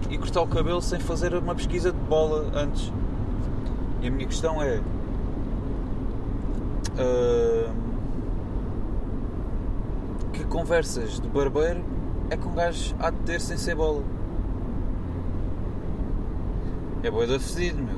ir 0.10 0.18
cortar 0.18 0.42
o 0.42 0.48
cabelo 0.48 0.82
sem 0.82 1.00
fazer 1.00 1.34
uma 1.34 1.56
pesquisa 1.56 1.92
de 1.92 1.98
bola 1.98 2.52
antes. 2.54 2.92
E 4.02 4.08
a 4.08 4.12
minha 4.12 4.28
questão 4.28 4.62
é. 4.62 4.82
ah, 6.98 7.72
que 10.44 10.48
conversas 10.48 11.20
de 11.20 11.28
barbeiro 11.28 11.84
é 12.30 12.36
que 12.36 12.48
um 12.48 12.54
gajo 12.54 12.96
há 13.00 13.10
de 13.10 13.18
ter 13.20 13.40
sem 13.40 13.58
ser 13.58 13.76
bola? 13.76 14.04
É 17.02 17.10
boa 17.10 17.26
da 17.26 17.40
fedido, 17.40 17.82
meu. 17.82 17.96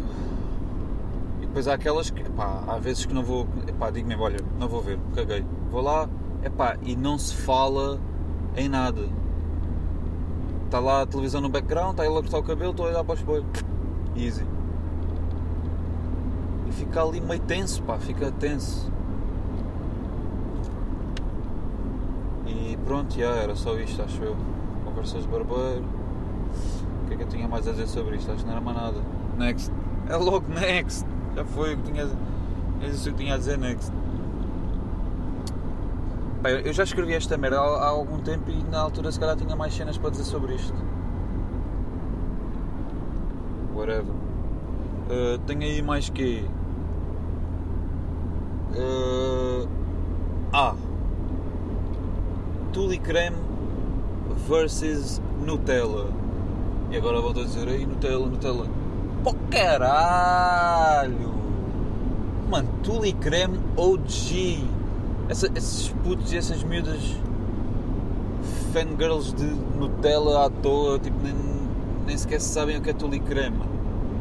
E 1.41 1.45
depois 1.45 1.67
há 1.67 1.73
aquelas 1.73 2.09
que, 2.09 2.23
pá, 2.31 2.63
há 2.67 2.77
vezes 2.77 3.05
que 3.05 3.13
não 3.13 3.23
vou, 3.23 3.47
pá, 3.77 3.89
digo 3.89 4.07
mesmo, 4.07 4.23
olha, 4.23 4.39
não 4.59 4.67
vou 4.67 4.81
ver, 4.81 4.99
caguei. 5.13 5.45
Vou 5.71 5.81
lá, 5.81 6.09
epá, 6.43 6.77
e 6.81 6.95
não 6.95 7.17
se 7.17 7.35
fala 7.35 7.99
em 8.55 8.69
nada. 8.69 9.09
Está 10.65 10.79
lá 10.79 11.01
a 11.01 11.05
televisão 11.05 11.41
no 11.41 11.49
background, 11.49 11.91
está 11.91 12.05
ele 12.05 12.17
a 12.17 12.21
cortar 12.21 12.39
o 12.39 12.43
cabelo, 12.43 12.71
estou 12.71 12.85
a 12.87 12.89
olhar 12.89 13.03
para 13.03 13.13
o 13.13 13.17
espelho. 13.17 13.45
Easy. 14.15 14.45
E 16.67 16.71
fica 16.71 17.03
ali 17.03 17.21
meio 17.21 17.41
tenso, 17.41 17.81
pá, 17.83 17.97
fica 17.99 18.31
tenso. 18.31 18.91
E 22.47 22.74
pronto, 22.85 23.13
já 23.13 23.29
era 23.35 23.55
só 23.55 23.77
isto, 23.79 24.01
acho 24.01 24.23
eu. 24.23 24.35
Conversas 24.85 25.23
de 25.23 25.27
barbeiro. 25.27 25.83
O 27.03 27.07
que 27.07 27.13
é 27.13 27.17
que 27.17 27.23
eu 27.23 27.27
tinha 27.27 27.47
mais 27.47 27.67
a 27.67 27.71
dizer 27.71 27.87
sobre 27.87 28.15
isto? 28.15 28.31
Acho 28.31 28.41
que 28.41 28.45
não 28.45 28.53
era 28.53 28.61
mais 28.61 28.77
nada. 28.77 28.97
Next. 29.37 29.71
É 30.07 30.15
logo 30.15 30.47
next. 30.53 31.05
Já 31.35 31.43
foi 31.43 31.73
o 31.73 31.77
que 31.77 31.91
tinha. 31.91 32.09
É 32.81 32.87
isso 32.87 33.09
que 33.11 33.17
tinha 33.17 33.35
a 33.35 33.37
dizer 33.37 33.57
next. 33.57 33.91
Pá, 36.41 36.51
eu 36.51 36.71
já 36.71 36.83
escrevi 36.83 37.13
esta 37.13 37.37
merda 37.37 37.59
há, 37.59 37.63
há 37.63 37.87
algum 37.87 38.19
tempo 38.19 38.49
e 38.51 38.63
na 38.65 38.79
altura 38.79 39.11
se 39.11 39.19
calhar 39.19 39.35
tinha 39.35 39.55
mais 39.55 39.73
cenas 39.73 39.97
para 39.97 40.11
dizer 40.11 40.25
sobre 40.25 40.55
isto. 40.55 40.75
Whatever. 43.73 44.05
Uh, 44.05 45.37
tenho 45.45 45.61
aí 45.61 45.81
mais 45.81 46.09
que. 46.09 46.45
Uh, 48.77 49.67
ah! 50.53 50.75
Tule 52.75 52.97
Creme 52.97 53.37
versus 54.49 55.21
Nutella. 55.45 56.09
E 56.91 56.97
agora 56.97 57.19
a 57.19 57.31
dizer 57.31 57.69
aí 57.69 57.85
Nutella, 57.85 58.27
Nutella. 58.27 58.67
Pô 59.23 59.33
caralho! 59.49 61.33
Mano, 62.49 62.67
Tule 62.83 63.13
Creme 63.13 63.57
OG. 63.77 64.67
Essa, 65.29 65.49
esses 65.55 65.87
putos 66.03 66.33
e 66.33 66.37
essas 66.37 66.63
miúdas 66.63 66.99
fangirls 68.73 69.31
de 69.31 69.45
Nutella 69.45 70.45
à 70.45 70.49
toa, 70.49 70.99
tipo, 70.99 71.17
nem, 71.23 71.33
nem 72.05 72.17
sequer 72.17 72.41
sabem 72.41 72.75
o 72.75 72.81
que 72.81 72.89
é 72.89 72.93
Tule 72.93 73.21
Creme. 73.21 73.57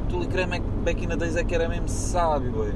Tule 0.09 0.29
Creme 0.29 0.59
é 0.59 0.61
que 0.61 0.67
back 0.85 1.05
in 1.05 1.09
the 1.09 1.17
days 1.17 1.35
é 1.35 1.43
que 1.43 1.57
era 1.57 1.69
mesmo 1.69 1.89
sábio, 1.89 2.53
boy. 2.53 2.73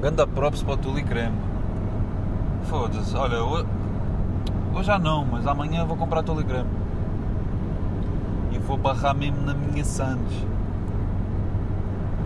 Ganda 0.00 0.26
props 0.26 0.64
para 0.64 0.74
o 0.74 0.76
Tule 0.78 1.04
Creme. 1.04 1.51
Foda-se, 2.64 3.16
olha, 3.16 3.42
hoje, 3.42 3.66
já 4.82 4.98
não, 4.98 5.24
mas 5.24 5.46
amanhã 5.46 5.84
vou 5.84 5.96
comprar 5.96 6.22
Tule 6.22 6.44
Creme. 6.44 6.70
E 8.50 8.58
vou 8.58 8.76
barrar 8.76 9.14
mesmo 9.14 9.40
na 9.42 9.54
minha 9.54 9.84
Sandes. 9.84 10.46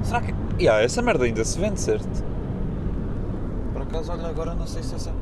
Será 0.03 0.21
que. 0.21 0.35
Yeah, 0.59 0.83
essa 0.83 1.03
merda 1.03 1.25
ainda 1.25 1.45
se 1.45 1.59
vende, 1.59 1.81
certo? 1.81 2.25
Por 3.73 3.83
acaso, 3.83 4.13
olha, 4.13 4.29
agora 4.29 4.55
não 4.55 4.67
sei 4.67 4.83
se 4.83 4.95
essa. 4.95 5.13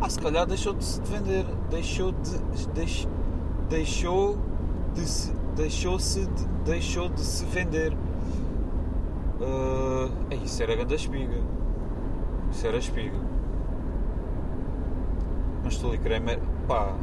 Ah, 0.00 0.08
se 0.08 0.18
calhar 0.18 0.46
deixou 0.46 0.74
de 0.74 0.84
se 0.84 1.00
vender. 1.02 1.46
Deixou 1.70 2.12
de. 2.12 2.38
Deix, 2.74 3.08
deixou 3.68 4.38
de 4.94 5.00
se. 5.02 5.32
Deixou-se 5.56 6.26
de, 6.26 6.46
deixou 6.64 7.08
de 7.08 7.20
se 7.20 7.44
vender. 7.44 7.92
Uh, 9.40 10.10
isso 10.44 10.62
era 10.62 10.74
grande 10.74 10.94
espiga. 10.94 11.40
Isso 12.50 12.66
era 12.66 12.78
espiga. 12.78 13.31
Mas 15.72 15.78
Tule 15.78 15.96
Creme, 15.96 16.38
pá. 16.68 16.94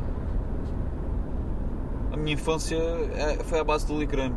A 2.13 2.17
minha 2.17 2.35
infância 2.35 2.77
é, 2.77 3.43
foi 3.43 3.59
à 3.59 3.63
base 3.63 3.87
de 3.87 4.05
Creme. 4.05 4.35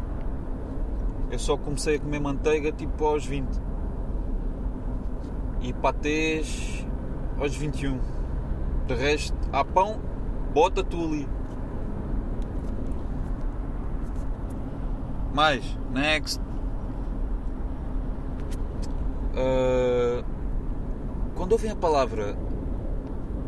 Eu 1.31 1.39
só 1.39 1.55
comecei 1.59 1.97
a 1.97 1.99
comer 2.01 2.19
manteiga 2.19 2.73
tipo 2.73 3.05
aos 3.05 3.27
20. 3.27 3.47
E 5.61 5.75
patês 5.75 6.87
aos 7.39 7.55
21. 7.55 8.01
De 8.87 8.95
resto, 8.95 9.37
há 9.53 9.63
pão, 9.63 10.01
bota 10.55 10.83
tule. 10.83 11.29
Mais, 15.35 15.79
next. 15.91 16.41
Uh, 19.35 20.25
quando 21.35 21.53
ouvem 21.53 21.71
a 21.71 21.77
palavra 21.77 22.35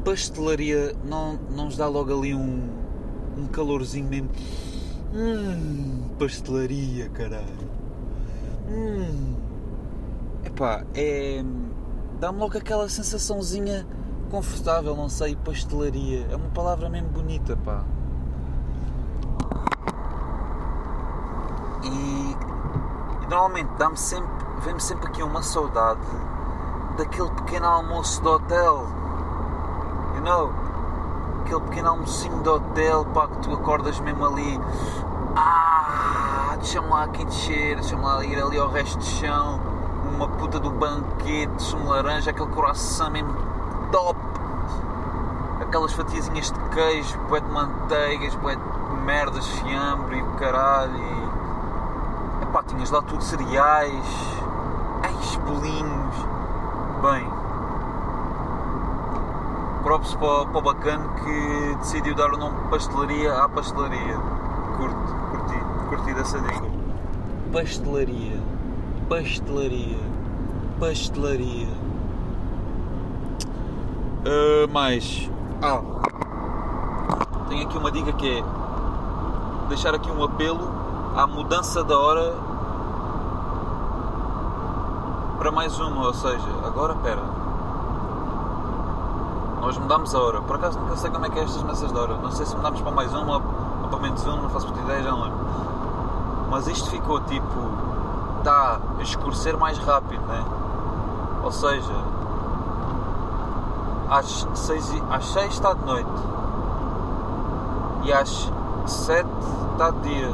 pastelaria, 0.05 0.95
não, 1.05 1.39
não 1.51 1.65
nos 1.65 1.77
dá 1.77 1.89
logo 1.89 2.17
ali 2.17 2.35
um, 2.35 2.69
um 3.37 3.47
calorzinho 3.47 4.07
mesmo. 4.07 4.29
Hum, 5.15 6.11
pastelaria, 6.19 7.09
caralho. 7.09 7.69
Hum. 8.69 9.35
Epá, 10.45 10.85
é. 10.95 11.43
Dá-me 12.21 12.39
logo 12.39 12.57
aquela 12.57 12.89
sensaçãozinha 12.89 13.87
confortável, 14.31 14.95
não 14.95 15.09
sei, 15.09 15.37
pastelaria. 15.37 16.27
É 16.31 16.37
uma 16.37 16.51
palavra 16.51 16.89
mesmo 16.89 17.09
bonita, 17.09 17.57
pá. 17.57 17.83
E, 21.83 23.25
e 23.25 23.27
normalmente 23.29 23.71
dá-me 23.79 23.97
sempre. 23.97 24.45
Vem-me 24.65 24.81
sempre 24.81 25.09
aqui 25.09 25.23
uma 25.23 25.43
saudade 25.43 26.01
daquele 26.97 27.31
pequeno 27.31 27.67
almoço 27.67 28.23
do 28.23 28.31
hotel. 28.31 29.04
Know? 30.25 30.51
Aquele 31.43 31.61
pequeno 31.61 31.91
almocinho 31.91 32.39
do 32.39 32.55
hotel, 32.55 33.05
pá, 33.13 33.29
que 33.29 33.37
tu 33.41 33.53
acordas 33.53 34.01
mesmo 34.01 34.25
ali. 34.25 34.59
Ah, 35.37 36.55
deixa-me 36.57 36.89
lá 36.89 37.05
aqui 37.05 37.27
descer, 37.27 37.75
deixa-me 37.75 38.03
lá 38.03 38.25
ir 38.25 38.43
ali 38.43 38.59
ao 38.59 38.71
resto 38.71 38.99
de 38.99 39.05
chão. 39.05 39.61
Uma 40.15 40.27
puta 40.27 40.59
do 40.59 40.71
banquete, 40.71 41.63
sumo 41.63 41.91
laranja, 41.91 42.31
aquele 42.31 42.49
coração 42.49 43.11
mesmo 43.11 43.35
top. 43.93 44.19
Aquelas 45.61 45.93
fatiazinhas 45.93 46.51
de 46.51 46.59
queijo, 46.71 47.19
bué 47.29 47.41
de 47.41 47.51
manteigas, 47.51 48.35
bué 48.37 48.57
de 48.57 48.95
merdas, 49.05 49.47
fiambre 49.47 50.17
e 50.17 50.23
o 50.23 50.33
caralho. 50.37 50.97
E... 50.97 52.45
Epá, 52.45 52.63
tinhas 52.63 52.91
lá 52.91 53.03
tudo 53.03 53.23
cereais, 53.23 54.07
ai, 55.03 55.15
bolinhos. 55.45 56.17
Bem, 57.03 57.31
props 59.95 60.15
para, 60.15 60.47
para 60.47 60.59
o 60.59 60.63
bacana 60.63 61.09
que 61.23 61.75
decidiu 61.77 62.15
dar 62.15 62.33
o 62.33 62.37
nome 62.37 62.61
de 62.63 62.69
pastelaria 62.69 63.33
à 63.33 63.49
pastelaria. 63.49 64.19
Curto, 64.77 65.15
curti, 65.31 65.59
curti 65.89 66.15
dessa 66.15 66.41
dica. 66.41 66.65
Pastelaria, 67.53 68.41
pastelaria, 69.09 69.99
pastelaria. 70.81 71.69
Uh, 74.27 74.73
mais. 74.73 75.31
Ah, 75.63 75.81
tenho 77.49 77.63
aqui 77.65 77.79
uma 77.79 77.93
dica 77.93 78.13
que 78.15 78.39
é 78.39 78.43
deixar 79.69 79.95
aqui 79.95 80.11
um 80.11 80.25
apelo 80.25 80.69
à 81.15 81.27
mudança 81.27 81.85
da 81.85 81.97
hora 81.97 82.35
para 85.39 85.53
mais 85.53 85.79
uma, 85.79 86.07
ou 86.07 86.15
seja, 86.15 86.49
agora 86.65 86.95
pera. 86.97 87.23
Nós 89.61 89.79
mudamos 89.79 90.15
a 90.15 90.19
hora. 90.21 90.41
Por 90.43 90.57
acaso 90.57 90.79
nunca 90.79 90.97
sei 90.97 91.11
como 91.11 91.27
é 91.27 91.31
que 91.31 91.39
é 91.39 91.43
estas 91.43 91.63
messas 91.63 91.93
de 91.93 91.99
hora. 91.99 92.17
Não 92.17 92.31
sei 92.31 92.47
se 92.47 92.57
mudamos 92.57 92.81
para 92.81 92.93
mais 92.93 93.13
uma 93.15 93.37
ou 93.83 93.89
para 93.89 93.99
menos 93.99 94.25
uma, 94.25 94.43
não 94.43 94.51
faço 94.51 94.67
muita 94.67 94.83
ideia, 94.83 95.03
já 95.03 95.11
não 95.11 95.23
lembro. 95.23 95.39
Mas 96.51 96.67
isto 96.67 96.91
ficou 96.91 97.21
tipo. 97.21 97.45
está 98.39 98.79
a 98.99 99.03
escurecer 99.03 99.57
mais 99.57 99.79
rápido, 99.79 100.23
né? 100.27 100.45
Ou 101.43 101.53
seja, 101.53 101.95
às 104.09 104.47
6, 104.55 105.03
às 105.11 105.27
6 105.27 105.55
está 105.55 105.75
de 105.75 105.85
noite 105.85 106.11
e 108.05 108.13
às 108.13 108.53
7 108.87 109.29
está 109.73 109.91
de 109.91 110.01
dia. 110.01 110.33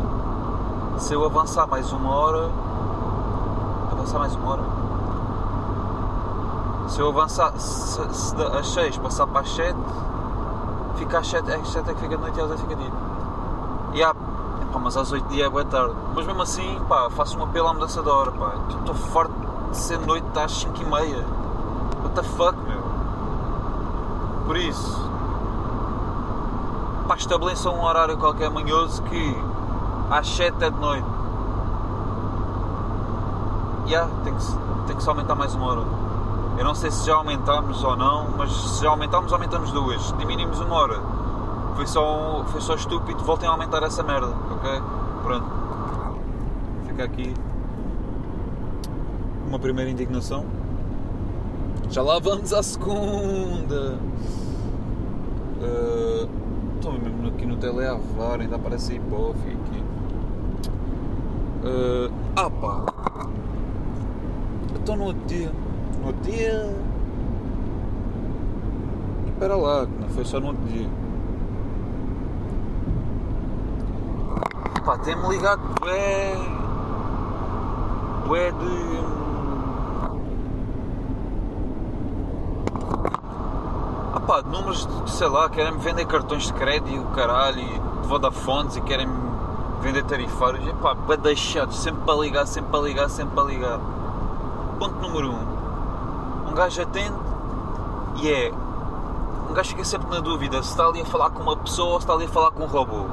Se 0.99 1.15
eu 1.15 1.25
avançar 1.25 1.67
mais 1.67 1.93
uma 1.93 2.15
hora. 2.15 2.51
Avançar 3.93 4.19
mais 4.19 4.35
uma 4.35 4.51
hora? 4.51 4.80
Se 6.91 7.01
eu 7.01 7.09
avançar 7.09 7.53
se, 7.57 8.03
se 8.13 8.35
da- 8.35 8.59
às 8.59 8.67
6 8.67 8.99
passar 8.99 9.27
para 9.29 9.43
as 9.43 9.51
7, 9.55 9.77
fica 10.97 11.19
às 11.21 11.29
7, 11.29 11.53
às 11.53 11.69
7 11.69 11.89
é 11.89 11.95
que 11.95 12.01
fica 12.01 12.17
de 12.17 12.21
noite 12.21 12.37
e 12.37 12.43
às 12.43 12.49
10 12.49 12.61
fica 12.61 12.75
de 12.75 12.83
dia. 12.83 12.93
E 13.95 14.03
há, 14.03 14.11
epá, 14.11 14.79
mas 14.81 14.97
às 14.97 15.13
8 15.13 15.29
dia 15.29 15.47
é 15.47 15.49
boa 15.49 15.65
tarde. 15.65 15.95
Mas 16.15 16.27
mesmo 16.27 16.43
assim, 16.43 16.81
pá, 16.89 17.09
faço 17.11 17.39
um 17.39 17.45
apelo 17.45 17.69
à 17.69 17.73
mudança 17.75 18.03
da 18.03 18.13
hora, 18.13 18.33
pá. 18.33 18.55
Estou 18.69 18.95
farto 18.97 19.33
de 19.71 19.77
ser 19.77 19.99
noite 20.01 20.27
às 20.37 20.51
5 20.53 20.83
e 20.83 20.85
meia. 20.85 21.25
What 22.03 22.15
the 22.17 22.23
fuck, 22.25 22.59
meu? 22.59 22.83
Por 24.47 24.57
isso, 24.57 25.09
pá, 27.07 27.15
estabeleçam 27.15 27.73
um 27.73 27.85
horário 27.85 28.19
qualquer 28.19 28.51
manhoso 28.51 29.01
que 29.05 29.37
às 30.11 30.27
7 30.29 30.65
é 30.65 30.71
de 30.71 30.81
noite. 30.81 31.07
Yeah, 33.87 34.11
tem 34.25 34.35
tem 34.89 34.97
que 34.97 35.03
se 35.05 35.09
aumentar 35.09 35.37
mais 35.37 35.55
uma 35.55 35.67
hora. 35.67 36.10
Eu 36.61 36.65
não 36.67 36.75
sei 36.75 36.91
se 36.91 37.07
já 37.07 37.15
aumentámos 37.15 37.83
ou 37.83 37.97
não, 37.97 38.37
mas 38.37 38.53
se 38.53 38.83
já 38.85 38.91
aumentámos, 38.91 39.33
aumentamos 39.33 39.73
duas. 39.73 40.15
Diminuímos 40.19 40.61
uma 40.61 40.75
hora. 40.75 41.01
Foi 41.75 41.87
só, 41.87 42.45
foi 42.49 42.61
só 42.61 42.75
estúpido, 42.75 43.25
voltem 43.25 43.49
a 43.49 43.53
aumentar 43.53 43.83
essa 43.83 44.03
merda, 44.03 44.27
ok? 44.27 44.71
Pronto. 45.23 45.47
Fica 46.87 47.05
aqui 47.05 47.33
uma 49.49 49.59
primeira 49.59 49.91
indignação. 49.91 50.45
Já 51.89 52.03
lá 52.03 52.19
vamos 52.19 52.53
à 52.53 52.63
segunda. 52.63 53.99
Uh, 55.63 56.29
estou 56.77 56.93
mesmo 56.93 57.29
aqui 57.29 57.47
no 57.47 57.57
teleavar, 57.57 58.39
ainda 58.39 58.57
aparece 58.57 58.97
hipofi 58.97 59.49
aqui. 59.49 59.83
Uh, 61.65 62.13
ah 62.37 62.51
pá! 62.51 62.85
Estou 64.75 64.97
no 64.99 65.05
outro 65.05 65.27
dia 65.27 65.51
no 66.01 66.07
outro 66.09 66.23
dia. 66.23 66.77
Espera 69.29 69.57
lá, 69.57 69.87
que 69.87 69.93
não 70.01 70.09
foi 70.09 70.25
só 70.25 70.41
no 70.41 70.49
outro 70.49 70.65
dia. 70.65 70.89
Pá, 74.85 74.99
tem-me 74.99 75.29
ligado 75.29 75.61
bué. 75.81 76.37
bué 78.27 78.51
de. 78.51 79.01
Ah 84.13 84.21
pá, 84.21 84.41
de 84.41 84.49
números 84.49 84.87
de, 84.87 85.11
sei 85.11 85.29
lá, 85.29 85.49
querem-me 85.49 85.79
vender 85.79 86.07
cartões 86.07 86.45
de 86.45 86.53
crédito 86.55 86.91
e 86.91 87.15
caralho 87.15 87.61
e 87.61 87.91
Vodafones 88.09 88.77
e 88.77 88.81
querem-me 88.81 89.15
vender 89.81 90.05
tarifários. 90.05 90.67
E 90.67 90.73
pá, 90.75 90.95
bué 90.95 91.17
deixados, 91.17 91.79
sempre 91.79 92.03
para 92.05 92.15
ligar, 92.19 92.47
sempre 92.47 92.71
para 92.71 92.81
ligar, 92.81 93.09
sempre 93.11 93.35
para 93.35 93.45
ligar. 93.45 93.81
Ponto 94.79 94.97
número 94.97 95.31
1. 95.31 95.35
Um 95.35 95.60
um 96.51 96.55
gajo 96.55 96.83
atende 96.83 97.17
e 98.17 98.29
é. 98.29 98.53
Um 99.49 99.55
gajo 99.55 99.71
fica 99.71 99.85
sempre 99.85 100.11
na 100.11 100.21
dúvida 100.21 100.63
se 100.63 100.71
está 100.71 100.85
ali 100.87 101.01
a 101.01 101.05
falar 101.05 101.31
com 101.31 101.43
uma 101.43 101.57
pessoa 101.57 101.95
ou 101.95 102.01
se 102.01 102.05
está 102.05 102.15
ali 102.15 102.25
a 102.25 102.29
falar 102.29 102.51
com 102.51 102.65
um 102.65 102.67
robô. 102.67 103.07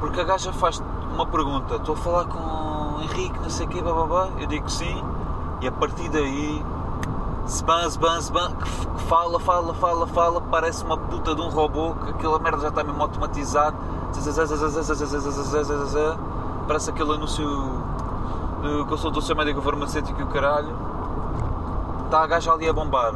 Porque 0.00 0.20
a 0.20 0.24
gaja 0.24 0.52
faz 0.52 0.82
uma 1.14 1.26
pergunta: 1.26 1.76
estou 1.76 1.94
a 1.94 1.98
falar 1.98 2.24
com 2.26 3.00
Henrique, 3.02 3.38
não 3.40 3.50
sei 3.50 3.66
o 3.66 3.68
quê, 3.68 3.80
bababá. 3.80 4.28
Eu 4.38 4.46
digo 4.46 4.66
que 4.66 4.72
sim, 4.72 5.02
e 5.60 5.66
a 5.66 5.72
partir 5.72 6.08
daí. 6.10 6.64
Sban, 7.46 7.90
sban, 7.90 8.22
sban, 8.22 8.52
que 8.52 8.66
fala, 9.06 9.38
fala, 9.38 9.74
fala, 9.74 10.06
fala, 10.06 10.40
parece 10.40 10.82
uma 10.82 10.96
puta 10.96 11.34
de 11.34 11.42
um 11.42 11.50
robô, 11.50 11.94
que 11.94 12.10
aquela 12.12 12.38
merda 12.38 12.58
já 12.58 12.68
está 12.68 12.82
mesmo 12.82 13.02
automatizado. 13.02 13.76
Parece 16.66 16.88
aquele 16.88 17.12
anúncio 17.12 17.46
do 18.62 18.86
consultor 18.86 19.22
seu 19.22 19.36
médico 19.36 19.60
farmacêutico 19.60 20.18
e 20.18 20.24
o 20.24 20.26
caralho 20.28 20.93
está 22.04 22.22
a 22.22 22.26
gaja 22.26 22.52
ali 22.52 22.68
a 22.68 22.72
bombar. 22.72 23.14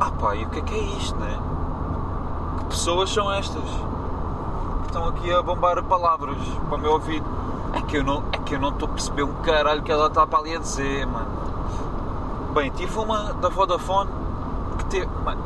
Ah 0.00 0.10
pá, 0.18 0.34
e 0.34 0.44
o 0.44 0.48
que 0.48 0.60
é 0.60 0.62
que 0.62 0.74
é 0.74 0.78
isto, 0.78 1.16
né? 1.18 1.38
Que 2.58 2.64
pessoas 2.66 3.10
são 3.10 3.30
estas? 3.32 3.62
Que 3.62 4.86
estão 4.86 5.08
aqui 5.08 5.32
a 5.32 5.42
bombar 5.42 5.82
palavras 5.84 6.36
para 6.68 6.76
o 6.76 6.78
meu 6.78 6.92
ouvido. 6.92 7.26
É 7.74 7.82
que 7.82 7.98
eu 7.98 8.04
não 8.04 8.22
é 8.32 8.38
que 8.38 8.54
eu 8.54 8.60
não 8.60 8.70
estou 8.70 8.88
a 8.88 8.92
perceber 8.92 9.22
um 9.24 9.34
caralho 9.42 9.82
que 9.82 9.92
ela 9.92 10.06
está 10.06 10.26
para 10.26 10.38
ali 10.38 10.56
a 10.56 10.58
dizer, 10.58 11.06
mano. 11.06 11.28
Bem, 12.54 12.70
tive 12.70 12.98
uma 12.98 13.34
da 13.34 13.48
Vodafone 13.48 14.10
que 14.78 14.84
teve, 14.86 15.10
mano, 15.24 15.42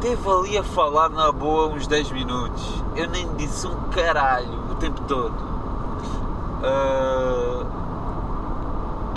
teve 0.00 0.28
ali 0.28 0.58
a 0.58 0.64
falar 0.64 1.08
na 1.10 1.30
boa 1.30 1.68
uns 1.68 1.86
10 1.86 2.10
minutos. 2.12 2.82
Eu 2.96 3.08
nem 3.08 3.26
disse 3.36 3.66
um 3.66 3.74
caralho 3.90 4.52
o 4.70 4.74
tempo 4.76 5.00
todo. 5.02 5.34
Uh, 6.60 7.77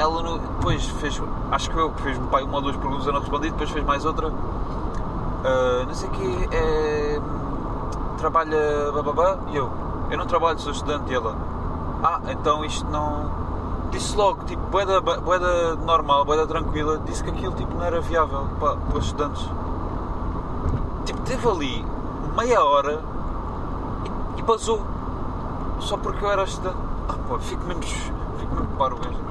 ela 0.02 0.24
no, 0.24 0.40
depois 0.40 0.84
fez, 0.84 1.22
acho 1.52 1.70
que 1.70 1.78
eu 1.78 1.92
fez 1.98 2.18
pai 2.32 2.42
uma 2.42 2.56
ou 2.56 2.62
duas 2.64 2.76
perguntas 2.76 3.06
eu 3.06 3.14
não 3.14 3.20
respondi, 3.20 3.52
depois 3.52 3.70
fez 3.70 3.86
mais 3.86 4.04
outra. 4.04 4.30
Uh, 4.30 5.86
não 5.88 5.94
sei 5.94 6.10
o 6.10 6.12
que, 6.12 6.50
é, 6.52 7.22
trabalha 8.18 8.92
bababá 8.94 9.38
e 9.52 9.58
eu, 9.58 9.72
eu 10.10 10.18
não 10.18 10.26
trabalho, 10.26 10.60
sou 10.60 10.72
estudante 10.72 11.12
e 11.12 11.16
ela. 11.16 11.36
Ah, 12.04 12.20
então 12.30 12.66
isto 12.66 12.90
não. 12.90 13.30
Disse 13.92 14.16
logo, 14.16 14.44
tipo, 14.46 14.62
boeda, 14.68 15.02
boeda 15.02 15.76
normal, 15.76 16.26
boeda 16.26 16.48
tranquila, 16.48 16.98
disse 17.06 17.24
que 17.24 17.30
aquilo 17.30 17.54
tipo, 17.54 17.76
não 17.76 17.86
era 17.86 18.02
viável 18.02 18.48
para, 18.60 18.78
para 18.78 18.98
os 18.98 19.06
estudantes. 19.06 19.48
Tipo, 21.06 21.22
teve 21.22 21.48
ali 21.48 21.86
meia 22.36 22.64
hora 22.64 23.04
e, 24.36 24.40
e 24.40 24.44
passou. 24.44 24.82
Só 25.80 25.98
porque 25.98 26.26
eu 26.26 26.32
era 26.32 26.44
estudante. 26.44 26.78
Ah, 27.08 27.16
pô, 27.28 27.38
fico 27.38 27.64
menos. 27.66 27.86
Fico 27.86 28.56
mesmo 28.56 28.78
paro 28.78 28.98
mesmo. 28.98 29.22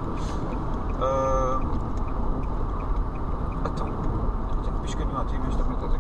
Uh... 1.01 1.61
Então, 3.65 3.89
tenho 4.63 4.79
piscaninho 4.83 5.19
ativo, 5.19 5.47
este 5.49 5.63
também 5.63 5.75
está 5.75 5.87
a 5.87 5.91
que 5.91 5.97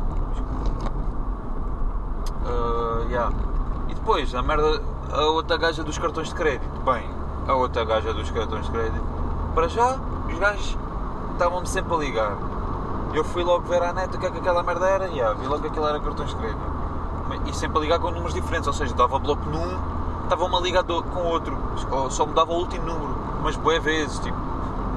uh, 2.46 3.08
yeah. 3.08 3.32
E 3.88 3.94
depois, 3.94 4.34
a 4.34 4.42
merda, 4.42 4.82
a 5.12 5.24
outra 5.26 5.56
gaja 5.56 5.82
dos 5.82 5.98
cartões 5.98 6.28
de 6.28 6.34
crédito. 6.34 6.68
Bem, 6.84 7.08
a 7.46 7.54
outra 7.54 7.84
gaja 7.84 8.12
dos 8.12 8.30
cartões 8.30 8.66
de 8.66 8.72
crédito. 8.72 9.04
Para 9.54 9.68
já, 9.68 9.96
os 10.28 10.38
gajos 10.38 10.76
estavam-me 11.32 11.66
sempre 11.66 11.94
a 11.94 11.96
ligar. 11.96 12.36
Eu 13.12 13.24
fui 13.24 13.42
logo 13.42 13.66
ver 13.66 13.82
à 13.82 13.92
net 13.92 14.14
o 14.14 14.20
que 14.20 14.26
é 14.26 14.30
que 14.30 14.38
aquela 14.38 14.62
merda 14.62 14.86
era 14.86 15.08
e 15.08 15.16
yeah, 15.16 15.34
vi 15.38 15.46
logo 15.46 15.62
que 15.62 15.68
aquilo 15.68 15.86
era 15.86 15.98
cartões 15.98 16.30
de 16.30 16.36
crédito. 16.36 16.70
E 17.46 17.54
sempre 17.54 17.78
a 17.78 17.80
ligar 17.80 17.98
com 17.98 18.10
números 18.10 18.34
diferentes, 18.34 18.66
ou 18.66 18.72
seja, 18.72 18.94
dava 18.94 19.18
bloco 19.18 19.44
num, 19.48 19.78
estava-me 20.24 20.54
a 20.54 20.60
ligar 20.60 20.84
com 20.84 21.22
outro, 21.22 21.56
só 22.10 22.26
me 22.26 22.32
dava 22.32 22.52
o 22.52 22.56
último 22.56 22.86
número, 22.86 23.16
mas 23.42 23.56
boé 23.56 23.78
vezes, 23.78 24.18
tipo, 24.18 24.36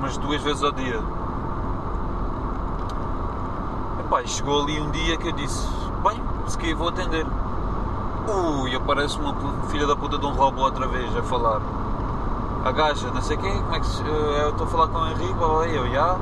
umas 0.04 0.18
duas 0.18 0.42
vezes 0.42 0.62
ao 0.62 0.72
dia. 0.74 1.00
Epá, 4.02 4.22
chegou 4.26 4.63
ali 4.63 4.82
um 4.82 4.92
dia 4.92 5.16
que 5.16 5.30
eu 5.30 5.32
disse, 5.32 5.66
bem, 6.04 6.22
se 6.46 6.58
que 6.58 6.74
vou 6.74 6.89
atender. 6.89 7.26
Ui, 8.28 8.76
aparece 8.76 9.18
uma 9.18 9.34
filha 9.70 9.88
da 9.88 9.96
puta 9.96 10.18
de 10.18 10.26
um 10.26 10.34
robô 10.34 10.63
outra 10.63 10.88
vez 10.88 11.16
a 11.16 11.24
falar. 11.24 11.62
A 12.66 12.72
gaja, 12.74 13.10
não 13.12 13.22
sei 13.22 13.38
quem, 13.38 13.62
como 13.62 13.76
é 13.76 13.80
que 13.80 13.86
se, 13.86 14.04
eu 14.06 14.50
estou 14.50 14.68
a 14.68 14.70
falar 14.70 14.88
com 14.88 14.98
o 14.98 15.08
Henrique, 15.08 15.74
eu, 15.74 15.89
já. 15.89 16.18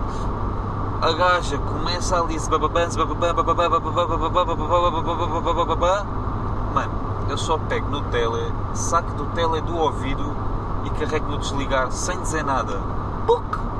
A 1.02 1.12
gaja 1.13 1.58
começa 1.58 2.22
ali, 2.22 2.38
Mano, 6.74 6.91
eu 7.30 7.38
só 7.38 7.58
pego 7.58 7.89
no 7.89 8.02
tele, 8.12 8.54
saco 8.76 9.12
do 9.15 9.26
tele 9.34 9.60
do 9.62 9.76
ouvido 9.76 10.36
e 10.86 10.89
carrego 10.91 11.32
no 11.32 11.39
desligar 11.39 11.91
sem 11.91 12.22
dizer 12.22 12.44
nada. 12.44 12.80
Puc! 13.26 13.71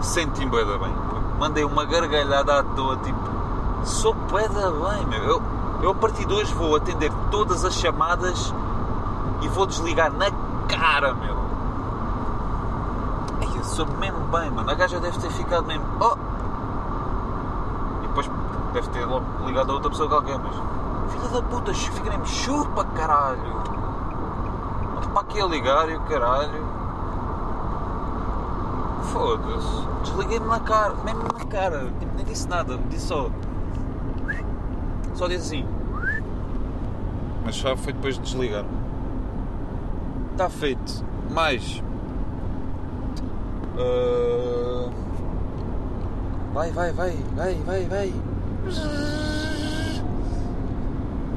Senti-me 0.00 0.50
bem. 0.50 0.94
Mandei 1.38 1.64
uma 1.64 1.84
gargalhada 1.84 2.58
à 2.58 2.62
toa, 2.62 2.96
tipo, 2.98 3.18
sou 3.84 4.12
bué 4.14 4.48
bem, 4.48 5.06
meu. 5.06 5.22
Eu, 5.22 5.42
eu 5.82 5.90
a 5.90 5.94
partir 5.94 6.26
de 6.26 6.32
hoje 6.32 6.52
vou 6.54 6.76
atender 6.76 7.10
todas 7.30 7.64
as 7.64 7.74
chamadas 7.74 8.54
e 9.42 9.48
vou 9.48 9.66
desligar 9.66 10.12
na 10.12 10.30
cara, 10.68 11.14
meu. 11.14 11.36
Ai, 13.40 13.58
eu 13.58 13.64
sou 13.64 13.86
mesmo 13.86 14.20
bem, 14.26 14.50
mano. 14.50 14.70
A 14.70 14.74
gaja 14.74 15.00
deve 15.00 15.18
ter 15.18 15.30
ficado 15.30 15.66
mesmo. 15.66 15.84
Oh! 16.00 16.16
E 18.04 18.08
depois 18.08 18.30
deve 18.72 18.88
ter 18.90 19.04
logo 19.06 19.24
ligado 19.46 19.70
a 19.70 19.74
outra 19.74 19.90
pessoa 19.90 20.08
qualquer, 20.08 20.38
mas. 20.38 20.54
Filha 21.10 21.28
da 21.28 21.42
puta, 21.42 21.74
fica 21.74 22.10
mesmo 22.10 22.26
chupa, 22.26 22.84
caralho. 22.84 23.60
Para 25.14 25.44
a 25.44 25.46
ligar 25.46 25.88
e 25.88 25.96
o 25.96 26.00
caralho. 26.02 26.64
Foda-se. 29.04 29.89
Desliguei-me 30.02 30.46
na 30.46 30.60
cara, 30.60 30.94
mesmo 31.04 31.22
na 31.22 31.44
cara. 31.46 31.90
Tipo, 31.98 32.16
nem 32.16 32.24
disse 32.24 32.48
nada, 32.48 32.78
disse 32.88 33.06
só. 33.06 33.30
Só 35.14 35.26
disse 35.26 35.56
assim. 35.56 35.66
Mas 37.44 37.56
já 37.56 37.76
foi 37.76 37.92
depois 37.92 38.14
de 38.16 38.22
desligar. 38.22 38.64
Está 40.32 40.48
feito. 40.48 41.04
Mais. 41.30 41.82
Uh... 43.76 44.90
Vai, 46.52 46.70
vai, 46.72 46.92
vai, 46.92 47.16
vai, 47.36 47.54
vai, 47.54 47.84
vai. 47.84 48.12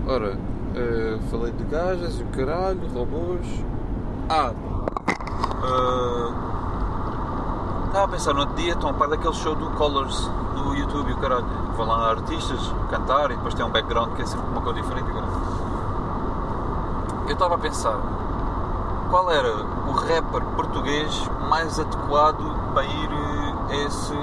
Ora, 0.08 0.34
uh, 0.36 1.22
falei 1.30 1.52
de 1.54 1.64
gajas 1.66 2.20
e 2.20 2.24
o 2.24 2.28
caralho, 2.28 2.82
robôs. 2.94 3.48
Ah, 4.28 4.52
uh, 5.62 6.53
Estava 7.94 8.08
a 8.08 8.10
pensar 8.10 8.34
no 8.34 8.40
outro 8.40 8.56
dia, 8.56 8.74
estão 8.74 8.90
a 8.90 8.94
par 8.94 9.08
daquele 9.08 9.36
show 9.36 9.54
do 9.54 9.70
Colors 9.70 10.28
no 10.56 10.74
YouTube 10.74 11.12
e 11.12 11.14
o 11.14 11.18
caralho. 11.18 11.46
Vão 11.78 11.86
lá 11.86 12.10
artistas 12.10 12.74
cantar 12.90 13.30
e 13.30 13.36
depois 13.36 13.54
tem 13.54 13.64
um 13.64 13.70
background 13.70 14.16
que 14.16 14.24
é 14.24 14.26
sempre 14.26 14.48
uma 14.48 14.62
coisa 14.62 14.82
diferente. 14.82 15.12
eu 17.28 17.34
estava 17.34 17.54
a 17.54 17.58
pensar 17.60 18.00
qual 19.12 19.30
era 19.30 19.58
o 19.58 19.92
rapper 19.92 20.42
português 20.56 21.30
mais 21.48 21.80
adequado 21.80 22.44
para 22.74 22.84
ir 22.84 23.10
a 23.70 23.76
esse, 23.76 24.18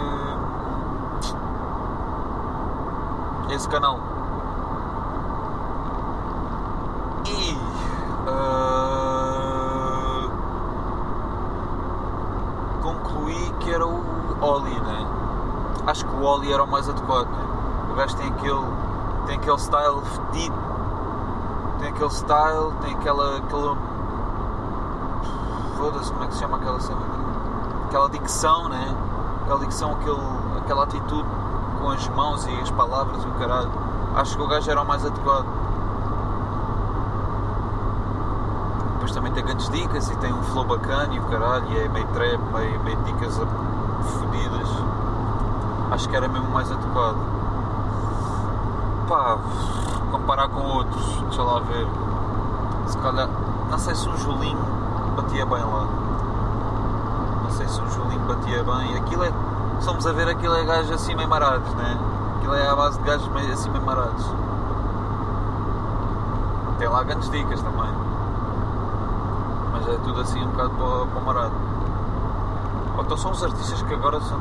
a 3.48 3.54
esse 3.54 3.68
canal. 3.68 4.00
E 7.24 7.56
uh, 8.28 8.80
que 13.60 13.70
era 13.70 13.86
o 13.86 14.04
Oli, 14.40 14.80
né? 14.80 15.06
Acho 15.86 16.04
que 16.06 16.14
o 16.14 16.22
Oli 16.22 16.52
era 16.52 16.62
o 16.62 16.66
mais 16.66 16.88
adequado, 16.88 17.28
né? 17.28 17.44
O 17.92 17.94
gajo 17.94 18.16
tem 18.16 18.28
aquele, 18.28 18.66
tem 19.26 19.36
aquele 19.36 19.58
style 19.58 20.00
fedido, 20.02 20.56
tem 21.78 21.88
aquele 21.88 22.10
style, 22.10 22.72
tem 22.82 22.94
aquela. 22.94 23.36
aquela 23.38 23.76
foda-se, 25.76 26.12
como 26.12 26.24
é 26.24 26.26
que 26.28 26.34
se 26.34 26.40
chama 26.40 26.58
aquela 26.58 26.78
cena? 26.80 27.00
Aquela 27.86 28.08
dicção, 28.10 28.68
né? 28.68 28.94
Aquela 29.42 29.60
dicção, 29.60 29.92
aquele, 29.92 30.20
aquela 30.58 30.84
atitude 30.84 31.28
com 31.80 31.90
as 31.90 32.08
mãos 32.08 32.46
e 32.46 32.60
as 32.60 32.70
palavras 32.70 33.24
e 33.24 33.26
o 33.26 33.32
caralho. 33.32 33.70
Acho 34.14 34.36
que 34.36 34.42
o 34.42 34.46
gajo 34.46 34.70
era 34.70 34.82
o 34.82 34.86
mais 34.86 35.04
adequado. 35.04 35.46
Depois 39.10 39.14
também 39.14 39.32
tem 39.32 39.44
grandes 39.44 39.68
dicas 39.70 40.08
e 40.08 40.16
tem 40.18 40.32
um 40.32 40.40
flow 40.42 40.64
bacana 40.64 41.12
e 41.12 41.18
o 41.18 41.22
caralho, 41.24 41.66
e 41.72 41.78
é 41.78 41.88
meio 41.88 42.06
trap, 42.08 42.38
meio, 42.54 42.80
meio 42.84 42.96
dicas 42.98 43.36
fodidas. 43.38 44.68
Acho 45.90 46.08
que 46.08 46.14
era 46.14 46.28
mesmo 46.28 46.48
mais 46.50 46.70
adequado. 46.70 47.16
Pá, 49.08 49.38
comparar 50.12 50.48
com 50.48 50.60
outros, 50.60 51.22
deixa 51.22 51.42
lá 51.42 51.58
ver. 51.58 51.88
Se 52.86 52.98
calhar, 52.98 53.28
não 53.68 53.78
sei 53.78 53.96
se 53.96 54.08
um 54.08 54.16
Julinho 54.16 54.64
batia 55.16 55.44
bem 55.44 55.64
lá. 55.64 55.88
Não 57.42 57.50
sei 57.50 57.66
se 57.66 57.80
um 57.80 57.90
Julinho 57.90 58.20
batia 58.20 58.62
bem. 58.62 58.96
Aquilo 58.96 59.24
é, 59.24 59.32
somos 59.80 60.06
a 60.06 60.12
ver, 60.12 60.28
aquilo 60.28 60.54
é 60.54 60.64
gajos 60.64 60.92
assim 60.92 61.16
meio 61.16 61.28
marados, 61.28 61.74
né? 61.74 61.98
Aquilo 62.36 62.54
é 62.54 62.68
a 62.68 62.76
base 62.76 62.96
de 62.98 63.04
gajos 63.04 63.26
meio, 63.28 63.52
assim 63.52 63.70
meio 63.70 63.84
marados. 63.84 64.24
Tem 66.78 66.88
lá 66.88 67.02
grandes 67.02 67.28
dicas 67.28 67.60
também. 67.60 67.99
Mas 69.80 69.88
é 69.94 69.98
tudo 70.04 70.20
assim 70.20 70.42
um 70.44 70.48
bocado 70.50 70.70
para, 70.70 71.18
o 71.18 71.24
marado. 71.24 71.54
Ou 72.96 73.02
então 73.02 73.16
são 73.16 73.30
os 73.30 73.42
artistas 73.42 73.80
que 73.82 73.94
agora 73.94 74.20
são, 74.20 74.38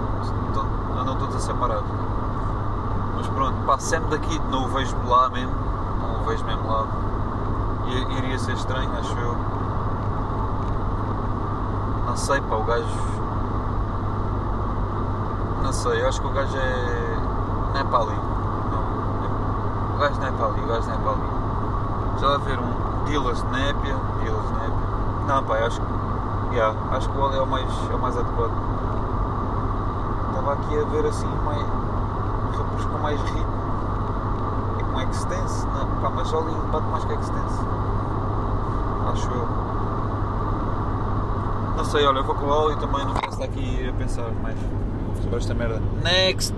andam 1.00 1.16
todos 1.16 1.36
a 1.36 1.40
ser 1.40 1.54
marados. 1.54 1.90
Mas 3.16 3.28
pronto, 3.28 3.56
pá, 3.66 3.78
sempre 3.78 4.10
daqui 4.10 4.40
não 4.52 4.66
o 4.66 4.68
vejo 4.68 4.96
lá 5.08 5.30
mesmo. 5.30 5.54
Não 6.02 6.22
o 6.22 6.26
vejo 6.26 6.44
mesmo 6.46 6.70
lá. 6.70 6.86
I- 7.88 8.18
Iria 8.18 8.38
ser 8.38 8.54
estranho, 8.54 8.90
acho 9.00 9.18
eu. 9.18 9.36
Não 12.06 12.18
sei, 12.18 12.42
pá, 12.42 12.56
o 12.56 12.64
gajo. 12.64 12.86
Não 15.64 15.72
sei, 15.74 16.02
eu 16.02 16.08
acho 16.10 16.20
que 16.22 16.28
o 16.28 16.32
gajo 16.32 16.58
é. 16.58 17.18
Não 17.74 17.80
é 17.80 17.84
para 17.84 18.00
ali. 18.00 18.16
Não. 18.72 19.96
O 19.96 20.00
gajo 20.00 20.20
não 20.20 20.28
é 20.28 20.32
para 20.32 20.46
ali, 20.48 20.62
o 20.62 20.68
gajo 20.68 20.88
não 20.88 20.96
é 20.96 20.98
para 20.98 21.12
ali. 21.12 21.30
Já 22.20 22.28
vai 22.28 22.38
ver 22.40 22.60
um 22.60 23.04
Dilas 23.06 23.42
de 23.42 23.48
Népia. 23.52 23.96
Dilas 24.22 24.48
de 24.48 24.54
Népia. 24.54 24.79
Não, 25.30 25.44
pá, 25.44 25.58
acho 25.60 25.80
que. 25.80 26.56
Yeah, 26.56 26.76
acho 26.90 27.08
que 27.08 27.16
o 27.16 27.22
Oli 27.22 27.38
é 27.38 27.42
o 27.42 27.46
mais, 27.46 27.70
é 27.92 27.94
o 27.94 28.00
mais 28.00 28.18
adequado. 28.18 28.52
Estava 30.30 30.54
aqui 30.54 30.80
a 30.80 30.84
ver 30.86 31.06
assim 31.06 31.28
mais. 31.46 31.62
rappers 32.58 32.86
com 32.86 32.98
mais 32.98 33.22
ritmo 33.22 33.46
e 34.80 34.84
com 34.86 35.02
extense. 35.02 35.68
Não, 35.68 36.02
pá, 36.02 36.10
mas 36.10 36.34
Oli 36.34 36.52
bate 36.72 36.88
mais 36.88 37.06
que 37.06 37.14
extense. 37.14 37.60
Acho 39.14 39.30
eu. 39.30 39.48
Não 41.78 41.86
sei, 41.86 42.08
olha, 42.08 42.18
eu 42.18 42.24
vou 42.24 42.34
com 42.34 42.46
o 42.46 42.50
Oli 42.50 42.76
também, 42.78 43.06
não 43.06 43.14
posso 43.14 43.40
estar 43.40 43.46
aqui 43.46 43.88
a 43.88 43.94
pensar 43.94 44.32
mais 44.42 44.58
sobre 45.22 45.38
esta 45.38 45.54
merda. 45.54 45.80
Next! 46.02 46.56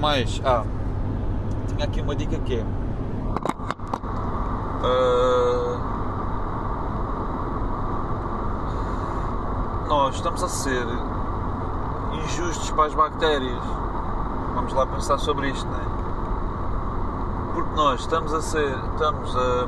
Mais, 0.00 0.40
ah, 0.46 0.64
tinha 1.68 1.84
aqui 1.84 2.00
uma 2.00 2.16
dica 2.16 2.38
que 2.38 2.54
é. 2.56 2.64
ah, 4.82 5.29
nós 10.10 10.16
estamos 10.16 10.42
a 10.42 10.48
ser 10.48 10.84
injustos 12.24 12.68
para 12.72 12.86
as 12.86 12.94
bactérias. 12.94 13.62
Vamos 14.56 14.72
lá 14.72 14.84
pensar 14.84 15.18
sobre 15.18 15.50
isto, 15.50 15.64
não 15.68 15.76
é? 15.78 15.84
Porque 17.54 17.70
nós 17.76 18.00
estamos 18.00 18.34
a 18.34 18.42
ser. 18.42 18.76
Estamos 18.92 19.36
a. 19.36 19.66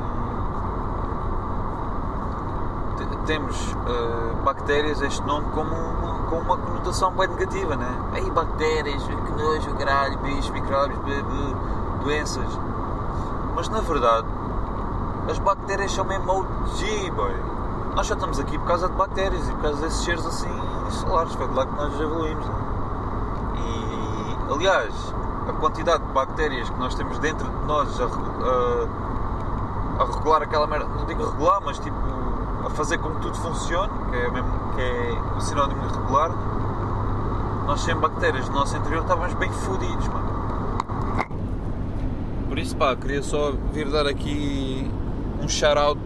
te- 2.97 3.17
Temos 3.27 3.57
eh, 3.87 4.35
bactérias, 4.43 5.01
este 5.01 5.23
nome, 5.23 5.47
como 5.53 5.71
uma, 5.77 6.25
com 6.29 6.39
uma 6.41 6.57
conotação 6.57 7.13
bem 7.13 7.29
negativa, 7.29 7.77
né? 7.77 7.89
Aí, 8.13 8.29
bactérias, 8.29 9.01
que 9.05 9.15
nojo, 9.41 9.73
caralho, 9.77 10.19
bichos, 10.19 10.51
micróbios, 10.51 10.99
doenças. 12.03 12.59
Mas 13.55 13.69
na 13.69 13.81
verdade, 13.81 14.27
as 15.31 15.39
bactérias 15.39 15.93
são 15.93 16.05
mesmo 16.05 16.33
OG, 16.33 17.13
boy. 17.13 17.52
Nós 17.95 18.07
só 18.07 18.15
estamos 18.15 18.39
aqui 18.41 18.59
por 18.59 18.67
causa 18.67 18.89
de 18.89 18.95
bactérias 18.95 19.47
e 19.49 19.53
por 19.53 19.63
causa 19.63 19.83
desses 19.83 20.03
cheiros 20.05 20.27
assim 20.27 20.49
solares. 20.91 21.35
Foi 21.35 21.47
de 21.49 21.55
lá 21.55 21.67
que 21.67 21.75
nós 21.77 22.01
evoluímos. 22.01 22.47
E, 23.57 24.53
aliás, 24.55 25.15
a 25.49 25.53
quantidade 25.53 26.03
de 26.05 26.13
bactérias 26.13 26.71
que 26.71 26.79
nós 26.79 26.95
temos 26.95 27.19
dentro 27.19 27.47
de 27.49 27.67
nós 27.67 28.01
a, 28.01 28.05
a- 28.05 30.03
a 30.03 30.05
regular 30.07 30.43
aquela 30.43 30.67
merda, 30.67 30.87
não 30.87 31.05
digo 31.05 31.23
regular, 31.25 31.61
mas 31.65 31.79
tipo 31.79 31.97
a 32.65 32.71
fazer 32.71 32.97
com 32.99 33.11
que 33.11 33.21
tudo 33.21 33.37
funcione, 33.37 33.93
que 34.11 34.17
é, 34.17 34.31
mesmo, 34.31 34.49
que 34.75 34.81
é 34.81 35.19
o 35.37 35.41
sinónimo 35.41 35.87
de 35.87 35.95
regular, 35.99 36.31
nós 37.67 37.81
sem 37.81 37.95
bactérias 37.97 38.49
no 38.49 38.55
nosso 38.55 38.77
interior 38.77 39.03
estávamos 39.03 39.35
bem 39.35 39.51
fodidos, 39.53 40.07
mano. 40.09 40.33
Por 42.49 42.59
isso, 42.59 42.77
pá, 42.77 42.95
queria 42.97 43.23
só 43.23 43.53
vir 43.73 43.91
dar 43.91 44.07
aqui 44.07 44.89
um 45.43 45.49
shout-out 45.49 45.99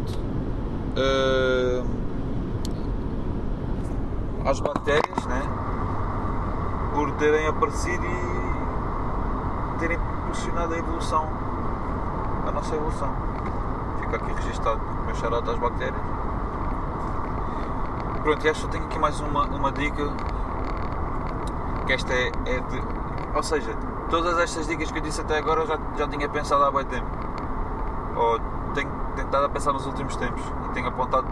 eh, 0.96 1.82
às 4.46 4.60
bactérias, 4.60 5.26
né? 5.26 5.42
Por 6.94 7.10
terem 7.12 7.46
aparecido 7.46 8.04
e 8.06 9.78
terem 9.78 9.98
proporcionado 9.98 10.72
a 10.72 10.78
evolução, 10.78 11.28
a 12.46 12.50
nossa 12.50 12.74
evolução. 12.74 13.14
Fica 14.00 14.16
aqui 14.16 14.32
registado 14.32 14.80
o 14.80 15.04
meu 15.04 15.14
shout-out 15.14 15.50
às 15.50 15.58
bactérias. 15.58 16.00
Pronto, 18.22 18.44
e 18.44 18.48
acho 18.48 18.60
que 18.60 18.66
eu 18.66 18.70
tenho 18.70 18.84
aqui 18.86 18.98
mais 18.98 19.20
uma, 19.20 19.44
uma 19.44 19.70
dica 19.72 20.10
que 21.86 21.92
esta 21.92 22.12
é, 22.12 22.28
é 22.46 22.60
de. 22.60 22.82
Ou 23.34 23.42
seja, 23.42 23.76
todas 24.08 24.38
estas 24.38 24.66
dicas 24.66 24.90
que 24.90 24.98
eu 24.98 25.02
disse 25.02 25.20
até 25.20 25.36
agora 25.38 25.60
eu 25.60 25.66
já, 25.66 25.78
já 25.98 26.08
tinha 26.08 26.28
pensado 26.28 26.64
há 26.64 26.70
bem 26.70 26.84
tempo. 26.86 27.06
Ou 28.16 28.55
tenho 28.76 28.90
tentado 29.16 29.46
a 29.46 29.48
pensar 29.48 29.72
nos 29.72 29.86
últimos 29.86 30.14
tempos 30.16 30.42
e 30.66 30.74
tenho 30.74 30.86
apontado 30.86 31.26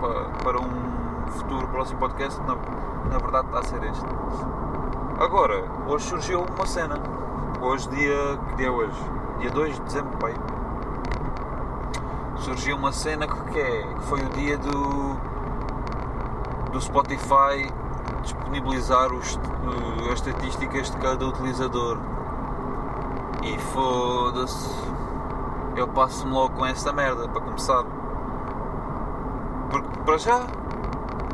para, 0.00 0.24
para 0.42 0.60
um 0.60 1.30
futuro 1.30 1.68
próximo 1.68 2.00
podcast, 2.00 2.40
na, 2.40 2.56
na 3.08 3.18
verdade 3.18 3.46
está 3.46 3.60
a 3.60 3.62
ser 3.62 3.82
este. 3.84 4.04
Agora, 5.20 5.64
hoje 5.86 6.06
surgiu 6.06 6.42
uma 6.42 6.66
cena. 6.66 6.96
Hoje 7.60 7.88
dia. 7.90 8.38
que 8.48 8.56
dia 8.56 8.66
é 8.66 8.70
hoje? 8.70 8.98
Dia 9.38 9.50
2 9.50 9.76
de 9.76 9.82
dezembro, 9.82 10.18
pai. 10.18 10.34
Surgiu 12.38 12.76
uma 12.76 12.90
cena 12.90 13.28
que, 13.28 13.60
é, 13.60 13.82
que 13.82 14.02
foi 14.02 14.20
o 14.20 14.28
dia 14.30 14.58
do. 14.58 15.14
do 16.72 16.80
Spotify 16.80 17.72
disponibilizar 18.22 19.12
os, 19.12 19.34
uh, 19.34 20.12
as 20.12 20.14
estatísticas 20.14 20.90
de 20.90 20.96
cada 20.96 21.24
utilizador. 21.26 21.98
E 23.44 23.56
foda-se. 23.58 25.01
Eu 25.74 25.88
passo-me 25.88 26.32
logo 26.32 26.54
com 26.54 26.66
essa 26.66 26.92
merda, 26.92 27.26
para 27.28 27.40
começar. 27.40 27.82
Porque, 29.70 30.00
para 30.04 30.18
já, 30.18 30.40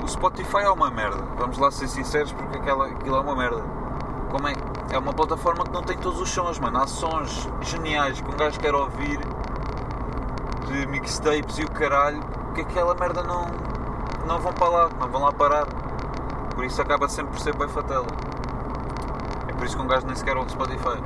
o 0.03 0.09
Spotify 0.09 0.59
é 0.59 0.71
uma 0.71 0.91
merda. 0.91 1.23
Vamos 1.37 1.59
lá 1.59 1.71
ser 1.71 1.89
sinceros, 1.89 2.33
porque 2.33 2.57
aquela, 2.57 2.87
aquilo 2.87 3.17
é 3.17 3.21
uma 3.21 3.35
merda. 3.35 3.63
Como 4.31 4.47
é? 4.47 4.53
É 4.91 4.99
uma 4.99 5.13
plataforma 5.13 5.65
que 5.65 5.73
não 5.73 5.83
tem 5.83 5.99
todos 5.99 6.21
os 6.21 6.31
sons, 6.31 6.59
mano. 6.61 6.79
Há 6.79 6.87
sons 6.87 7.49
geniais 7.63 8.21
que 8.21 8.31
um 8.31 8.37
gajo 8.37 8.61
quer 8.61 8.75
ouvir, 8.75 9.19
de 10.67 10.87
mixtapes 10.87 11.59
e 11.59 11.65
o 11.65 11.71
caralho, 11.71 12.21
que 12.55 12.61
aquela 12.61 12.95
merda 12.95 13.23
não, 13.23 13.47
não 14.25 14.39
vão 14.39 14.53
para 14.53 14.69
lá, 14.69 14.89
não 15.01 15.09
vão 15.09 15.23
lá 15.23 15.33
parar. 15.33 15.67
Por 16.55 16.65
isso 16.65 16.81
acaba 16.81 17.09
sempre 17.09 17.33
por 17.33 17.41
ser 17.41 17.57
bem 17.57 17.69
fatela. 17.69 18.07
É 19.49 19.53
por 19.53 19.67
isso 19.67 19.77
que 19.77 19.83
um 19.83 19.87
gajo 19.87 20.07
nem 20.07 20.15
sequer 20.15 20.37
ouve 20.37 20.51
Spotify. 20.51 21.03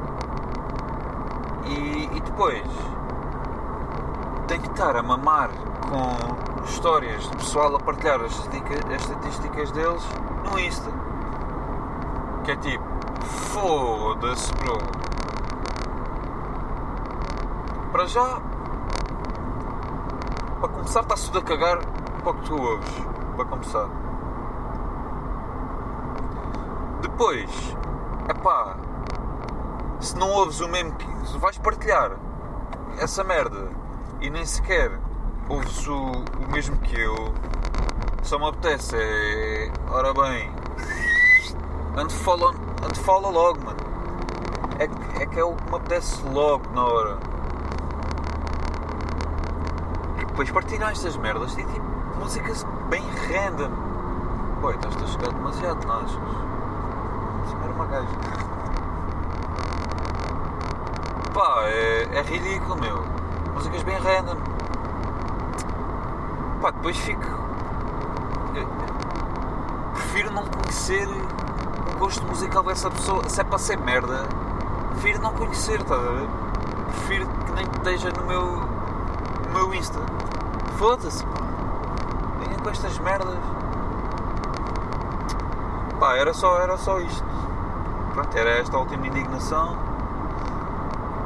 E, 1.65 2.11
e 2.17 2.21
depois 2.21 2.63
tem 4.53 4.61
que 4.61 4.69
estar 4.69 4.95
a 4.95 5.03
mamar 5.03 5.49
com 5.89 6.65
histórias 6.65 7.23
de 7.23 7.37
pessoal 7.39 7.75
a 7.75 7.81
partilhar 7.81 8.21
as, 8.21 8.33
estatísticas 8.37 9.71
deles 9.71 10.03
no 10.45 10.61
Insta. 10.61 10.91
Que 12.45 12.51
é 12.51 12.57
tipo, 12.57 12.85
foda-se, 13.25 14.53
bro. 14.57 14.77
Para 17.93 18.05
já, 18.05 18.43
para 20.61 20.69
começar 20.69 21.01
está-se 21.01 21.27
tudo 21.31 21.39
a 21.39 21.43
cagar 21.45 21.79
para 22.23 22.31
o 22.31 22.35
que 22.35 22.43
tu 22.43 22.55
ouves. 22.55 22.95
Para 23.37 23.45
começar. 23.47 23.89
Depois, 27.01 27.77
epá, 28.29 28.77
se 29.99 30.15
não 30.19 30.29
ouves 30.29 30.61
o 30.61 30.69
mesmo 30.69 30.93
que. 30.97 31.11
Vais 31.39 31.57
partilhar 31.57 32.19
essa 32.99 33.25
merda 33.25 33.82
e 34.23 34.31
nem 34.31 34.47
sequer 34.47 34.99
ouves 35.49 35.87
o, 35.89 35.95
o 35.97 36.53
mesmo 36.53 36.77
que 36.79 36.99
eu, 36.99 37.35
só 38.23 38.39
me 38.39 38.47
apetece 38.47 38.97
é. 38.97 39.73
Ora 39.91 40.15
bem, 40.15 40.51
ande 41.97 42.15
fala, 42.15 43.29
logo, 43.29 43.59
mano. 43.65 43.81
É, 44.79 45.23
é 45.23 45.27
que 45.27 45.39
é 45.39 45.45
o 45.45 45.55
que 45.55 45.71
me 45.71 45.77
apetece 45.77 46.23
logo 46.29 46.65
na 46.73 46.85
hora. 46.85 47.19
E 50.21 50.25
depois 50.25 50.51
partilham 50.51 50.89
estas 50.89 51.17
merdas 51.17 51.53
e 51.59 51.65
tipo 51.65 51.85
músicas 52.19 52.65
bem 52.89 53.03
random. 53.29 53.71
Boi, 54.61 54.77
estás 54.77 54.97
a 54.97 55.07
chegar 55.07 55.33
demasiado, 55.33 55.85
não 55.87 55.97
achas? 55.97 56.13
Isso 57.47 57.57
era 57.61 57.73
uma 57.73 57.87
gaja. 57.87 58.07
Pá, 61.35 61.63
é, 61.65 62.09
é 62.19 62.23
ridículo, 62.23 62.81
meu. 62.81 63.12
Músicas 63.63 63.85
bem 63.85 63.97
random. 63.97 64.37
Pá, 66.61 66.73
depois 66.73 66.97
fico. 66.97 67.23
Prefiro 69.93 70.33
não 70.33 70.45
conhecer 70.47 71.07
o 71.07 71.99
gosto 72.01 72.27
musical 72.27 72.65
dessa 72.65 72.91
pessoa. 72.91 73.23
Se 73.29 73.41
é 73.41 73.45
para 73.45 73.59
ser 73.59 73.79
merda, 73.79 74.27
prefiro 74.91 75.23
não 75.23 75.33
conhecer, 75.33 75.81
estás 75.81 76.01
a 76.01 76.11
ver? 76.11 76.29
Prefiro 76.87 77.29
que 77.29 77.53
nem 77.53 77.65
esteja 77.65 78.11
no 78.11 78.27
meu. 78.27 78.43
no 78.43 79.53
meu 79.55 79.75
Insta. 79.75 80.01
Foda-se, 80.77 81.25
pá. 81.25 81.45
Venha 82.41 82.59
com 82.59 82.69
estas 82.69 82.99
merdas. 82.99 83.39
Pá, 86.01 86.17
era 86.17 86.35
só, 86.35 86.59
era 86.59 86.77
só 86.77 86.99
isto. 86.99 87.25
Pronto, 88.13 88.37
era 88.37 88.59
esta 88.59 88.77
a 88.77 88.81
última 88.81 89.07
indignação. 89.07 89.79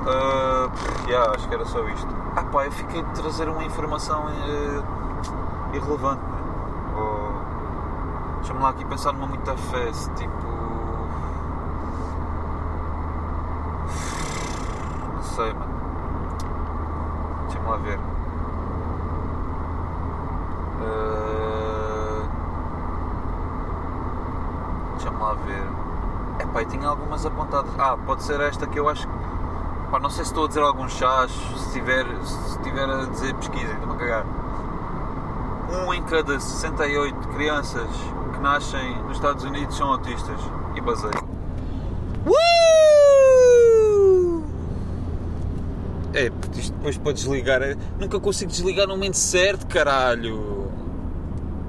Ah, 0.09 0.69
pff, 0.71 1.09
yeah, 1.11 1.33
acho 1.35 1.49
que 1.49 1.55
era 1.55 1.65
só 1.65 1.87
isto. 1.89 2.09
Ah 2.37 2.45
pá, 2.45 2.65
eu 2.67 2.73
fiquei 2.73 3.03
de 3.03 3.11
trazer 3.21 3.49
uma 3.49 3.65
informação 3.65 4.29
eh, 4.29 4.83
irrelevante. 5.77 6.23
man. 6.23 6.99
Ou, 7.01 7.33
Deixa-me 8.39 8.61
lá 8.61 8.69
aqui 8.71 8.85
pensar 8.85 9.13
numa 9.13 9.27
muita 9.27 9.57
fé, 9.57 9.91
tipo. 10.17 10.47
Não 15.15 15.23
sei, 15.23 15.53
mano. 15.53 15.75
Deixa-me 17.49 17.69
lá 17.69 17.77
ver. 17.79 17.99
Ah, 20.83 22.23
Deixa-me 24.95 25.19
lá 25.19 25.35
ver. 25.35 25.67
Epá, 26.41 26.63
eu 26.63 26.67
tinha 26.69 26.89
algumas 26.89 27.25
apontadas. 27.27 27.71
Ah, 27.79 27.97
pode 28.07 28.23
ser 28.23 28.41
esta 28.41 28.67
que 28.67 28.79
eu 28.79 28.89
acho 28.89 29.07
que. 29.09 29.16
Não 30.01 30.11
sei 30.11 30.25
se 30.25 30.31
estou 30.31 30.45
a 30.45 30.49
dizer 30.49 30.61
alguns 30.61 30.93
chás, 30.93 31.31
se 31.31 31.73
tiver, 31.73 32.05
se 32.25 32.63
tiver 32.63 32.89
a 32.89 33.05
dizer 33.07 33.35
pesquisa, 33.35 33.73
estou-me 33.73 33.95
a 33.95 33.97
cagar. 33.97 34.27
Um 35.71 35.93
em 35.93 36.03
cada 36.05 36.39
68 36.39 37.29
crianças 37.29 37.89
que 38.33 38.41
nascem 38.41 39.03
nos 39.03 39.17
Estados 39.17 39.45
Unidos 39.45 39.77
são 39.77 39.93
autistas. 39.93 40.41
E 40.77 40.81
basei. 40.81 41.11
É, 46.17 46.31
porque 46.31 46.61
isto 46.61 46.73
depois 46.75 46.97
para 46.97 47.13
desligar. 47.13 47.61
Nunca 47.99 48.19
consigo 48.19 48.51
desligar 48.51 48.87
no 48.87 48.95
momento 48.95 49.19
certo, 49.19 49.67
caralho. 49.67 50.56